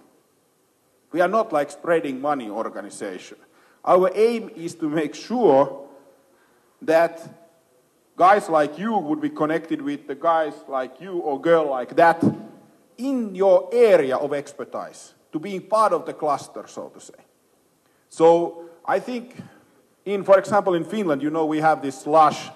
We 1.15 1.21
are 1.21 1.29
not 1.29 1.53
like 1.53 1.71
spreading 1.71 2.19
money 2.19 2.49
organization. 2.49 3.37
Our 3.85 4.11
aim 4.13 4.49
is 4.53 4.75
to 4.75 4.89
make 4.89 5.15
sure 5.15 5.87
that 6.81 7.21
guys 8.17 8.49
like 8.49 8.77
you 8.77 8.97
would 8.97 9.21
be 9.21 9.29
connected 9.29 9.81
with 9.81 10.07
the 10.07 10.15
guys 10.15 10.53
like 10.67 10.99
you 10.99 11.19
or 11.19 11.39
girl 11.39 11.69
like 11.69 11.95
that 11.95 12.21
in 12.97 13.33
your 13.33 13.69
area 13.71 14.17
of 14.17 14.33
expertise, 14.33 15.13
to 15.31 15.39
being 15.39 15.61
part 15.61 15.93
of 15.93 16.05
the 16.05 16.13
cluster, 16.13 16.67
so 16.67 16.89
to 16.89 16.99
say. 16.99 17.23
So 18.09 18.65
I 18.83 18.99
think 18.99 19.37
in, 20.03 20.21
for 20.25 20.37
example, 20.37 20.73
in 20.73 20.83
Finland, 20.83 21.23
you 21.23 21.29
know, 21.29 21.45
we 21.45 21.61
have 21.61 21.81
this 21.81 22.01
Slush 22.01 22.49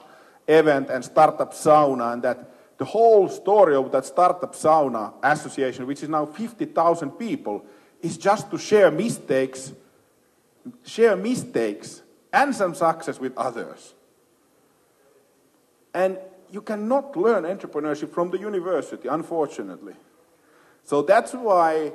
event 0.49 0.89
and 0.89 1.05
startup 1.05 1.53
sauna, 1.53 2.11
and 2.11 2.23
that 2.23 2.51
the 2.77 2.83
whole 2.83 3.29
story 3.29 3.77
of 3.77 3.89
that 3.93 4.05
startup 4.05 4.53
sauna 4.53 5.13
association, 5.23 5.87
which 5.87 6.03
is 6.03 6.09
now 6.09 6.25
50,000 6.25 7.11
people, 7.11 7.63
is 8.01 8.17
just 8.17 8.49
to 8.51 8.57
share 8.57 8.91
mistakes, 8.91 9.73
share 10.85 11.15
mistakes 11.15 12.01
and 12.31 12.55
some 12.55 12.75
success 12.75 13.19
with 13.19 13.37
others. 13.37 13.93
And 15.93 16.17
you 16.51 16.61
cannot 16.61 17.15
learn 17.15 17.43
entrepreneurship 17.43 18.11
from 18.11 18.31
the 18.31 18.37
university, 18.37 19.07
unfortunately. 19.07 19.93
So 20.83 21.01
that's 21.01 21.33
why, 21.33 21.93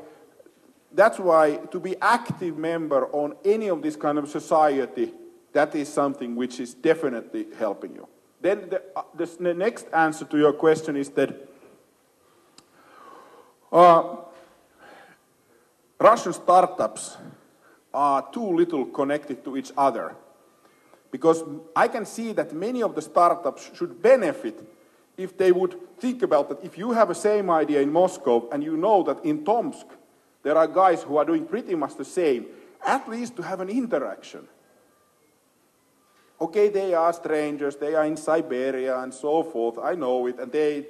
that's 0.92 1.18
why 1.18 1.56
to 1.70 1.80
be 1.80 1.96
active 2.00 2.56
member 2.56 3.06
on 3.06 3.36
any 3.44 3.68
of 3.68 3.82
this 3.82 3.96
kind 3.96 4.18
of 4.18 4.28
society, 4.28 5.12
that 5.52 5.74
is 5.74 5.92
something 5.92 6.36
which 6.36 6.60
is 6.60 6.74
definitely 6.74 7.46
helping 7.58 7.94
you. 7.94 8.08
Then 8.40 8.68
the, 8.68 8.82
uh, 8.94 9.02
the 9.14 9.54
next 9.54 9.86
answer 9.92 10.24
to 10.26 10.36
your 10.36 10.52
question 10.52 10.96
is 10.96 11.08
that 11.10 11.48
uh, 13.72 14.16
Russian 15.98 16.32
startups 16.32 17.16
are 17.92 18.28
too 18.32 18.54
little 18.54 18.86
connected 18.86 19.44
to 19.44 19.56
each 19.56 19.72
other. 19.76 20.16
Because 21.10 21.44
I 21.76 21.88
can 21.88 22.04
see 22.04 22.32
that 22.32 22.52
many 22.52 22.82
of 22.82 22.94
the 22.94 23.02
startups 23.02 23.70
should 23.74 24.02
benefit 24.02 24.60
if 25.16 25.36
they 25.38 25.52
would 25.52 25.76
think 25.98 26.22
about 26.22 26.48
that 26.48 26.64
if 26.64 26.76
you 26.76 26.90
have 26.90 27.08
the 27.08 27.14
same 27.14 27.48
idea 27.50 27.80
in 27.80 27.92
Moscow 27.92 28.48
and 28.50 28.64
you 28.64 28.76
know 28.76 29.04
that 29.04 29.24
in 29.24 29.44
Tomsk 29.44 29.86
there 30.42 30.58
are 30.58 30.66
guys 30.66 31.02
who 31.02 31.16
are 31.16 31.24
doing 31.24 31.46
pretty 31.46 31.74
much 31.74 31.96
the 31.96 32.04
same, 32.04 32.46
at 32.84 33.08
least 33.08 33.36
to 33.36 33.42
have 33.42 33.60
an 33.60 33.68
interaction. 33.68 34.46
Okay, 36.40 36.68
they 36.68 36.92
are 36.94 37.12
strangers, 37.12 37.76
they 37.76 37.94
are 37.94 38.04
in 38.04 38.16
Siberia 38.16 38.98
and 38.98 39.14
so 39.14 39.42
forth, 39.42 39.78
I 39.78 39.94
know 39.94 40.26
it, 40.26 40.38
and 40.38 40.52
they, 40.52 40.86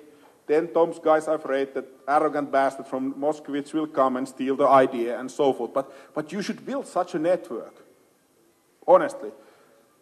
then 0.47 0.69
Tomsk 0.69 1.03
guys 1.03 1.27
are 1.27 1.37
afraid 1.37 1.73
that 1.75 1.87
arrogant 2.07 2.53
bastard 2.53 2.87
from 2.87 3.15
Moskvich 3.15 3.73
will 3.73 3.87
come 3.87 4.17
and 4.17 4.29
steal 4.29 4.57
the 4.57 4.69
idea 4.69 5.19
and 5.19 5.31
so 5.31 5.53
forth. 5.53 5.73
But, 5.73 5.91
but 6.15 6.33
you 6.33 6.43
should 6.43 6.67
build 6.67 6.87
such 6.87 7.15
a 7.15 7.19
network, 7.19 7.75
honestly. 8.87 9.31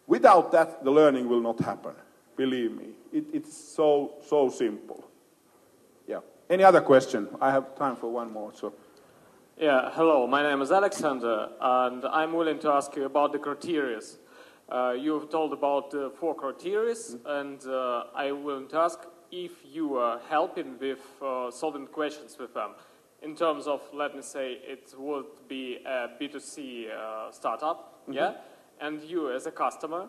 Without 0.05 0.51
that, 0.51 0.83
the 0.83 0.91
learning 0.91 1.29
will 1.29 1.39
not 1.39 1.59
happen. 1.59 1.93
Believe 2.35 2.71
me, 2.71 2.87
it, 3.13 3.25
it's 3.31 3.55
so, 3.55 4.15
so 4.27 4.49
simple. 4.49 5.05
Yeah. 6.07 6.19
Any 6.49 6.63
other 6.63 6.81
question? 6.81 7.29
I 7.39 7.51
have 7.51 7.75
time 7.75 7.95
for 7.95 8.11
one 8.11 8.31
more, 8.31 8.51
so. 8.53 8.73
Yeah, 9.57 9.91
hello, 9.93 10.27
my 10.27 10.41
name 10.41 10.61
is 10.61 10.71
Alexander, 10.71 11.49
and 11.61 12.03
I'm 12.05 12.33
willing 12.33 12.59
to 12.59 12.69
ask 12.69 12.93
you 12.95 13.05
about 13.05 13.31
the 13.31 13.39
criteria. 13.39 13.99
Uh, 14.67 14.95
you've 14.97 15.29
told 15.29 15.53
about 15.53 15.93
uh, 15.93 16.09
four 16.09 16.35
criteria, 16.35 16.95
mm 16.95 17.19
-hmm. 17.23 17.39
and 17.39 17.65
uh, 17.65 18.23
I'm 18.23 18.43
willing 18.43 18.69
to 18.69 18.77
ask 18.79 18.99
if 19.33 19.51
you 19.65 19.97
are 19.97 20.19
helping 20.29 20.77
with 20.79 20.99
uh, 21.21 21.49
solving 21.51 21.87
questions 21.87 22.37
with 22.37 22.53
them. 22.53 22.71
In 23.21 23.35
terms 23.35 23.67
of, 23.67 23.81
let 23.93 24.15
me 24.15 24.21
say, 24.21 24.59
it 24.63 24.93
would 24.97 25.47
be 25.47 25.79
a 25.85 26.09
B2C 26.19 26.87
uh, 26.89 27.31
startup, 27.31 27.77
mm 27.77 28.13
-hmm. 28.13 28.15
yeah? 28.15 28.33
And 28.79 29.01
you 29.03 29.35
as 29.35 29.47
a 29.47 29.51
customer, 29.51 30.07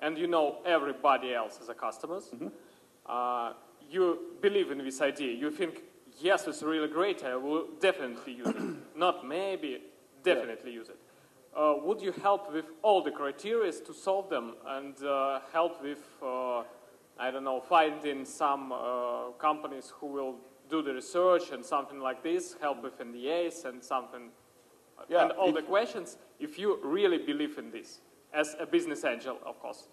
and 0.00 0.18
you 0.18 0.26
know 0.26 0.56
everybody 0.64 1.34
else 1.34 1.62
as 1.62 1.68
a 1.68 1.74
customer, 1.74 2.20
mm 2.32 2.38
-hmm. 2.38 3.54
you 3.90 4.18
believe 4.40 4.72
in 4.72 4.78
this 4.78 5.00
idea. 5.00 5.32
You 5.42 5.50
think 5.50 5.74
yes, 6.20 6.46
it's 6.46 6.62
really 6.62 6.88
great, 6.88 7.24
I 7.24 7.36
will 7.36 7.66
definitely 7.80 8.32
use 8.32 8.48
it. 8.48 8.76
Not 8.96 9.26
maybe, 9.26 9.82
definitely 10.22 10.72
yeah. 10.72 10.80
use 10.80 10.88
it. 10.88 10.98
Uh, 11.56 11.74
would 11.82 12.02
you 12.02 12.12
help 12.22 12.52
with 12.52 12.66
all 12.82 13.02
the 13.02 13.10
criteria 13.10 13.72
to 13.72 13.94
solve 13.94 14.28
them 14.28 14.54
and 14.66 15.02
uh, 15.02 15.40
help 15.52 15.82
with, 15.82 16.04
uh, 16.22 16.62
I 17.18 17.30
don't 17.30 17.44
know, 17.44 17.60
finding 17.60 18.24
some 18.24 18.72
uh, 18.72 19.30
companies 19.38 19.92
who 20.00 20.06
will 20.06 20.34
do 20.68 20.82
the 20.82 20.92
research 20.92 21.50
and 21.52 21.64
something 21.64 22.00
like 22.00 22.22
this, 22.22 22.56
help 22.60 22.82
with 22.82 22.98
NDAs 22.98 23.64
and 23.64 23.82
something, 23.82 24.30
yeah, 25.08 25.22
and 25.22 25.32
all 25.32 25.52
the 25.52 25.62
questions, 25.62 26.18
if 26.40 26.58
you 26.58 26.78
really 26.82 27.18
believe 27.18 27.58
in 27.58 27.70
this, 27.70 28.00
as 28.34 28.56
a 28.58 28.66
business 28.66 29.04
angel, 29.04 29.38
of 29.44 29.58
course? 29.60 29.88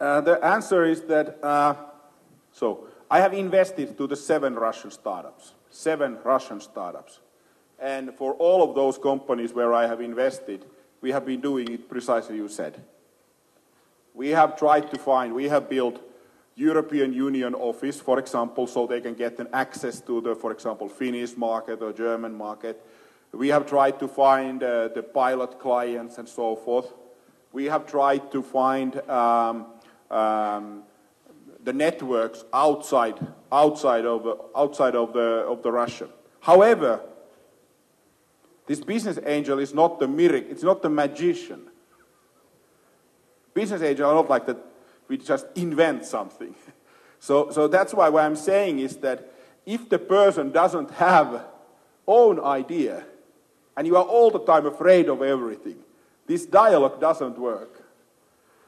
Uh, 0.00 0.20
the 0.22 0.42
answer 0.44 0.84
is 0.84 1.02
that, 1.02 1.38
uh, 1.44 1.74
so, 2.52 2.88
I 3.10 3.18
have 3.20 3.34
invested 3.34 3.98
to 3.98 4.06
the 4.06 4.16
seven 4.16 4.54
Russian 4.54 4.90
startups, 4.90 5.54
seven 5.68 6.18
Russian 6.24 6.60
startups. 6.60 7.20
And 7.78 8.14
for 8.14 8.34
all 8.34 8.62
of 8.62 8.74
those 8.74 8.98
companies 8.98 9.52
where 9.52 9.74
I 9.74 9.86
have 9.86 10.00
invested, 10.00 10.64
we 11.00 11.10
have 11.10 11.26
been 11.26 11.40
doing 11.40 11.70
it 11.70 11.88
precisely 11.88 12.36
you 12.36 12.48
said. 12.48 12.82
We 14.14 14.30
have 14.30 14.56
tried 14.56 14.90
to 14.90 14.98
find, 14.98 15.34
we 15.34 15.48
have 15.48 15.68
built 15.68 16.00
European 16.56 17.12
Union 17.12 17.54
office, 17.54 18.00
for 18.00 18.18
example, 18.18 18.66
so 18.66 18.86
they 18.86 19.00
can 19.00 19.14
get 19.14 19.38
an 19.38 19.48
access 19.52 20.00
to 20.02 20.20
the, 20.20 20.34
for 20.34 20.52
example, 20.52 20.88
Finnish 20.88 21.36
market 21.36 21.80
or 21.80 21.92
German 21.92 22.34
market. 22.36 22.84
We 23.32 23.48
have 23.48 23.66
tried 23.66 23.98
to 24.00 24.08
find 24.08 24.62
uh, 24.62 24.88
the 24.88 25.02
pilot 25.02 25.58
clients 25.58 26.18
and 26.18 26.28
so 26.28 26.56
forth. 26.56 26.92
We 27.52 27.64
have 27.66 27.86
tried 27.86 28.30
to 28.32 28.42
find 28.42 29.00
um, 29.08 29.66
um, 30.10 30.82
the 31.62 31.72
networks 31.72 32.44
outside, 32.52 33.18
outside, 33.52 34.04
of, 34.04 34.50
outside 34.54 34.96
of, 34.96 35.12
the, 35.12 35.44
of 35.46 35.62
the 35.62 35.70
Russia. 35.70 36.08
However, 36.40 37.00
this 38.66 38.80
business 38.80 39.18
angel 39.24 39.58
is 39.58 39.72
not 39.74 39.98
the 39.98 40.08
miracle, 40.08 40.50
it's 40.50 40.62
not 40.62 40.82
the 40.82 40.90
magician. 40.90 41.69
Business 43.60 43.82
angel 43.82 44.08
are 44.08 44.14
not 44.14 44.30
like 44.30 44.46
that 44.46 44.56
we 45.06 45.18
just 45.18 45.44
invent 45.54 46.06
something. 46.06 46.54
So, 47.22 47.50
so 47.50 47.68
that's 47.68 47.92
why 47.92 48.08
what 48.08 48.24
I'm 48.24 48.34
saying 48.34 48.78
is 48.78 48.96
that 49.04 49.30
if 49.66 49.90
the 49.90 49.98
person 49.98 50.52
doesn't 50.52 50.90
have 50.92 51.44
own 52.06 52.40
idea, 52.40 53.04
and 53.76 53.86
you 53.86 53.98
are 53.98 54.04
all 54.04 54.30
the 54.30 54.38
time 54.38 54.64
afraid 54.64 55.10
of 55.10 55.20
everything, 55.20 55.76
this 56.26 56.46
dialogue 56.46 56.98
doesn't 56.98 57.38
work. 57.38 57.84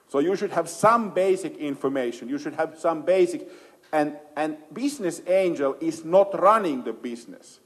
So 0.09 0.19
you 0.19 0.37
should 0.37 0.51
have 0.51 0.69
some 0.69 1.15
basic 1.15 1.57
information. 1.57 2.29
You 2.29 2.37
should 2.37 2.57
have 2.57 2.79
some 2.79 3.01
basic, 3.01 3.49
and, 3.91 4.19
and 4.37 4.59
business 4.71 5.23
angel 5.27 5.75
is 5.81 6.05
not 6.05 6.39
running 6.39 6.85
the 6.85 6.93
business. 6.93 7.59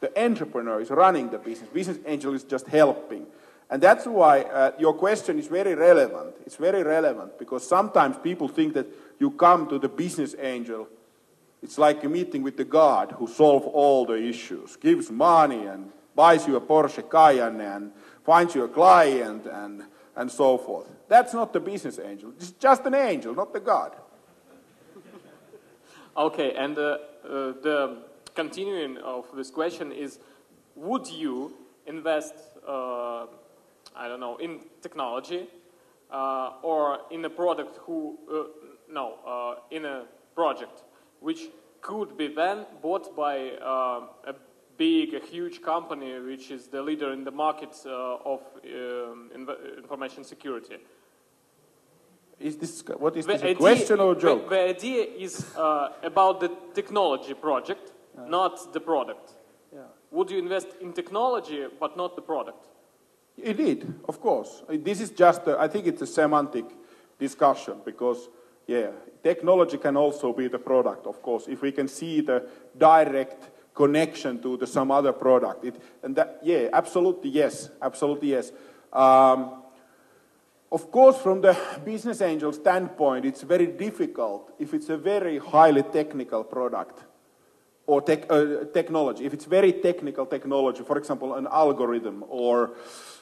The 0.00 0.12
entrepreneur 0.22 0.82
is 0.82 0.90
running 0.90 1.30
the 1.30 1.38
business. 1.38 1.70
Business 1.70 1.98
angel 2.04 2.34
is 2.34 2.44
just 2.44 2.66
helping. 2.66 3.24
And 3.72 3.82
that's 3.82 4.06
why 4.06 4.42
uh, 4.42 4.72
your 4.78 4.92
question 4.92 5.38
is 5.38 5.48
very 5.48 5.74
relevant. 5.74 6.36
It's 6.46 6.56
very 6.56 6.82
relevant 6.82 7.38
because 7.38 7.66
sometimes 7.66 8.16
people 8.18 8.46
think 8.46 8.74
that 8.74 8.86
you 9.18 9.30
come 9.30 9.66
to 9.68 9.78
the 9.78 9.88
business 9.88 10.36
angel. 10.38 10.86
It's 11.62 11.78
like 11.78 12.04
a 12.04 12.08
meeting 12.08 12.42
with 12.42 12.56
the 12.56 12.64
God 12.64 13.12
who 13.18 13.26
solves 13.26 13.66
all 13.72 14.04
the 14.06 14.22
issues, 14.22 14.76
gives 14.76 15.10
money 15.10 15.64
and 15.66 15.90
buys 16.14 16.46
you 16.46 16.56
a 16.56 16.60
Porsche 16.60 17.02
Cayenne 17.02 17.60
and 17.60 17.92
finds 18.24 18.54
you 18.54 18.64
a 18.64 18.68
client 18.68 19.46
and 19.46 19.82
and 20.16 20.30
so 20.30 20.58
forth. 20.58 20.86
That's 21.08 21.34
not 21.34 21.52
the 21.52 21.60
business 21.60 21.98
angel. 21.98 22.32
It's 22.36 22.50
just 22.52 22.84
an 22.86 22.94
angel, 22.94 23.34
not 23.34 23.52
the 23.52 23.60
God. 23.60 23.92
Okay, 26.16 26.54
and 26.54 26.76
uh, 26.76 26.82
uh, 26.82 26.98
the 27.62 28.02
continuing 28.34 28.98
of 28.98 29.24
this 29.34 29.50
question 29.50 29.92
is, 29.92 30.18
would 30.76 31.08
you 31.08 31.54
invest, 31.86 32.34
uh, 32.66 33.26
I 33.96 34.08
don't 34.08 34.20
know, 34.20 34.36
in 34.36 34.60
technology 34.80 35.46
uh, 36.10 36.52
or 36.62 37.00
in 37.10 37.24
a 37.24 37.30
product 37.30 37.78
who, 37.78 38.18
uh, 38.30 38.44
no, 38.90 39.18
uh, 39.26 39.54
in 39.70 39.84
a 39.84 40.04
project 40.34 40.82
which 41.20 41.48
could 41.80 42.16
be 42.16 42.28
then 42.28 42.66
bought 42.80 43.16
by 43.16 43.34
a 43.34 44.34
big, 44.76 45.14
a 45.14 45.20
huge 45.20 45.62
company 45.62 46.18
which 46.20 46.50
is 46.50 46.68
the 46.68 46.82
leader 46.82 47.12
in 47.12 47.24
the 47.24 47.30
market 47.30 47.74
uh, 47.86 48.16
of 48.24 48.40
um, 48.64 49.30
information 49.78 50.24
security. 50.24 50.76
Is 52.40 52.56
this, 52.56 52.82
what 52.98 53.16
is 53.16 53.26
the 53.26 53.32
this, 53.34 53.42
idea, 53.42 53.54
question 53.54 54.00
or 54.00 54.12
a 54.12 54.18
joke? 54.18 54.48
The, 54.48 54.56
the 54.56 54.68
idea 54.76 55.04
is 55.04 55.54
uh, 55.56 55.90
about 56.02 56.40
the 56.40 56.50
technology 56.74 57.34
project, 57.34 57.92
not 58.26 58.72
the 58.72 58.80
product. 58.80 59.32
Yeah. 59.72 59.80
Would 60.10 60.30
you 60.30 60.38
invest 60.38 60.68
in 60.80 60.92
technology 60.92 61.66
but 61.78 61.96
not 61.96 62.16
the 62.16 62.22
product? 62.22 62.66
Indeed, 63.38 63.92
of 64.08 64.20
course. 64.20 64.62
This 64.68 65.00
is 65.00 65.10
just, 65.10 65.46
a, 65.46 65.58
I 65.58 65.68
think 65.68 65.86
it's 65.86 66.02
a 66.02 66.06
semantic 66.06 66.64
discussion 67.18 67.78
because, 67.84 68.28
yeah, 68.66 68.90
technology 69.22 69.78
can 69.78 69.96
also 69.96 70.32
be 70.32 70.48
the 70.48 70.58
product, 70.58 71.06
of 71.06 71.22
course. 71.22 71.46
If 71.48 71.62
we 71.62 71.72
can 71.72 71.88
see 71.88 72.20
the 72.20 72.48
direct 72.76 73.50
connection 73.74 74.40
to 74.42 74.56
the, 74.56 74.66
some 74.66 74.90
other 74.90 75.12
product. 75.12 75.64
It, 75.64 75.82
and 76.02 76.14
that, 76.16 76.40
yeah, 76.42 76.68
absolutely 76.72 77.30
yes, 77.30 77.70
absolutely 77.80 78.30
yes. 78.30 78.52
Um, 78.92 79.62
of 80.70 80.90
course, 80.90 81.18
from 81.18 81.40
the 81.40 81.56
business 81.84 82.20
angel 82.20 82.52
standpoint, 82.52 83.24
it's 83.26 83.42
very 83.42 83.66
difficult 83.66 84.52
if 84.58 84.72
it's 84.72 84.88
a 84.88 84.96
very 84.96 85.38
highly 85.38 85.82
technical 85.82 86.44
product 86.44 87.02
or 87.92 88.00
tech, 88.00 88.24
uh, 88.30 88.64
technology. 88.72 89.26
If 89.26 89.34
it's 89.34 89.44
very 89.44 89.70
technical 89.70 90.24
technology, 90.24 90.82
for 90.82 90.96
example, 90.96 91.34
an 91.34 91.46
algorithm 91.46 92.24
or 92.26 92.70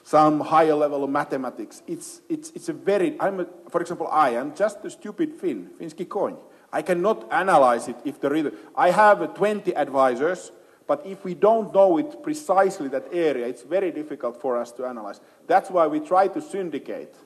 some 0.04 0.38
higher 0.38 0.76
level 0.76 1.02
of 1.02 1.10
mathematics, 1.10 1.82
it's, 1.88 2.20
it's, 2.28 2.50
it's 2.54 2.68
a 2.68 2.72
very, 2.72 3.16
I'm 3.18 3.40
a, 3.40 3.46
for 3.68 3.80
example, 3.80 4.06
I 4.06 4.30
am 4.30 4.54
just 4.54 4.84
a 4.84 4.90
stupid 4.90 5.34
Finn, 5.34 5.70
Finski 5.76 6.08
coin. 6.08 6.36
I 6.72 6.82
cannot 6.82 7.32
analyze 7.32 7.88
it 7.88 7.96
if 8.04 8.20
the 8.20 8.30
reader, 8.30 8.52
I 8.76 8.92
have 8.92 9.34
20 9.34 9.74
advisors, 9.74 10.52
but 10.86 11.04
if 11.04 11.24
we 11.24 11.34
don't 11.34 11.74
know 11.74 11.98
it 11.98 12.22
precisely 12.22 12.86
that 12.90 13.06
area, 13.10 13.48
it's 13.48 13.62
very 13.62 13.90
difficult 13.90 14.40
for 14.40 14.56
us 14.56 14.70
to 14.72 14.86
analyze. 14.86 15.20
That's 15.48 15.68
why 15.68 15.88
we 15.88 15.98
try 15.98 16.28
to 16.28 16.40
syndicate. 16.40 17.16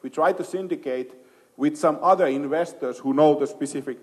We 0.00 0.08
try 0.08 0.32
to 0.32 0.42
syndicate 0.42 1.12
with 1.58 1.76
some 1.76 1.98
other 2.00 2.28
investors 2.28 2.98
who 2.98 3.12
know 3.12 3.38
the 3.38 3.46
specific. 3.46 3.98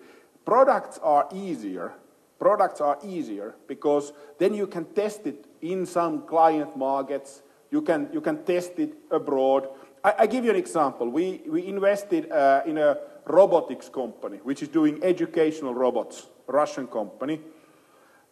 Products 0.45 0.99
are 1.01 1.27
easier. 1.33 1.93
Products 2.41 2.81
are 2.81 2.97
easier 3.03 3.53
because 3.67 4.13
then 4.39 4.55
you 4.55 4.65
can 4.65 4.85
test 4.95 5.27
it 5.27 5.45
in 5.61 5.85
some 5.85 6.23
client 6.25 6.75
markets. 6.75 7.43
You 7.69 7.83
can, 7.83 8.09
you 8.11 8.19
can 8.19 8.43
test 8.43 8.79
it 8.79 8.95
abroad. 9.11 9.67
I, 10.03 10.15
I 10.17 10.25
give 10.25 10.43
you 10.43 10.49
an 10.49 10.55
example. 10.55 11.07
We, 11.07 11.43
we 11.45 11.67
invested 11.67 12.31
uh, 12.31 12.63
in 12.65 12.79
a 12.79 12.97
robotics 13.27 13.89
company, 13.89 14.37
which 14.41 14.63
is 14.63 14.69
doing 14.69 15.03
educational 15.03 15.75
robots, 15.75 16.25
Russian 16.47 16.87
company. 16.87 17.41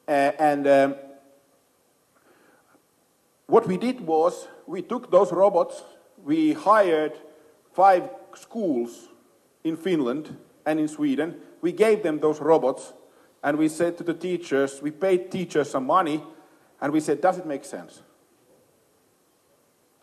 Uh, 0.07 0.31
and 0.39 0.67
um, 0.67 0.95
what 3.45 3.67
we 3.67 3.77
did 3.77 4.01
was 4.01 4.47
we 4.65 4.81
took 4.81 5.11
those 5.11 5.31
robots, 5.31 5.83
we 6.23 6.53
hired 6.53 7.13
five 7.73 8.09
schools 8.33 9.09
in 9.63 9.77
Finland 9.77 10.35
and 10.65 10.79
in 10.79 10.87
Sweden. 10.87 11.35
We 11.61 11.73
gave 11.73 12.01
them 12.01 12.19
those 12.19 12.41
robots 12.41 12.93
and 13.43 13.57
we 13.57 13.69
said 13.69 13.97
to 13.97 14.03
the 14.03 14.13
teachers, 14.13 14.81
we 14.81 14.91
paid 14.91 15.31
teachers 15.31 15.69
some 15.69 15.85
money 15.85 16.23
and 16.81 16.91
we 16.91 16.99
said, 16.99 17.21
does 17.21 17.37
it 17.37 17.45
make 17.45 17.65
sense? 17.65 18.01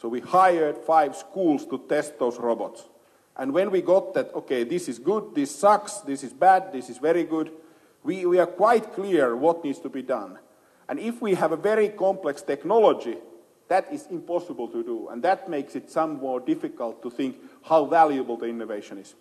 So 0.01 0.09
we 0.09 0.21
hired 0.21 0.79
five 0.79 1.17
schools 1.17 1.67
to 1.67 1.79
test 1.89 2.19
those 2.19 2.39
robots. 2.39 2.85
And 3.37 3.53
when 3.53 3.71
we 3.71 3.83
got 3.83 4.15
that, 4.15 4.35
okay, 4.35 4.65
this 4.65 4.89
is 4.89 4.99
good, 4.99 5.35
this 5.35 5.55
sucks, 5.55 5.99
this 6.01 6.23
is 6.23 6.33
bad, 6.33 6.73
this 6.73 6.89
is 6.89 6.99
very 6.99 7.25
good, 7.25 7.53
we, 8.03 8.25
we 8.25 8.39
are 8.39 8.47
quite 8.47 8.93
clear 8.95 9.37
what 9.37 9.65
needs 9.65 9.79
to 9.81 9.89
be 9.89 10.03
done. 10.03 10.39
And 10.89 10.99
if 10.99 11.21
we 11.21 11.35
have 11.35 11.53
a 11.53 11.57
very 11.57 11.89
complex 11.89 12.41
technology, 12.41 13.17
that 13.69 13.93
is 13.93 14.07
impossible 14.11 14.69
to 14.69 14.83
do. 14.83 15.09
And 15.09 15.23
that 15.25 15.51
makes 15.51 15.75
it 15.75 15.91
somewhat 15.91 16.47
difficult 16.47 17.03
to 17.03 17.11
think 17.11 17.37
how 17.65 17.85
valuable 17.85 18.37
the 18.37 18.47
innovation 18.47 18.99
is. 18.99 19.15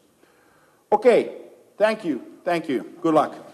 Okay, 0.91 1.38
thank 1.78 2.06
you, 2.06 2.21
thank 2.43 2.69
you, 2.69 2.93
good 3.01 3.15
luck. 3.15 3.44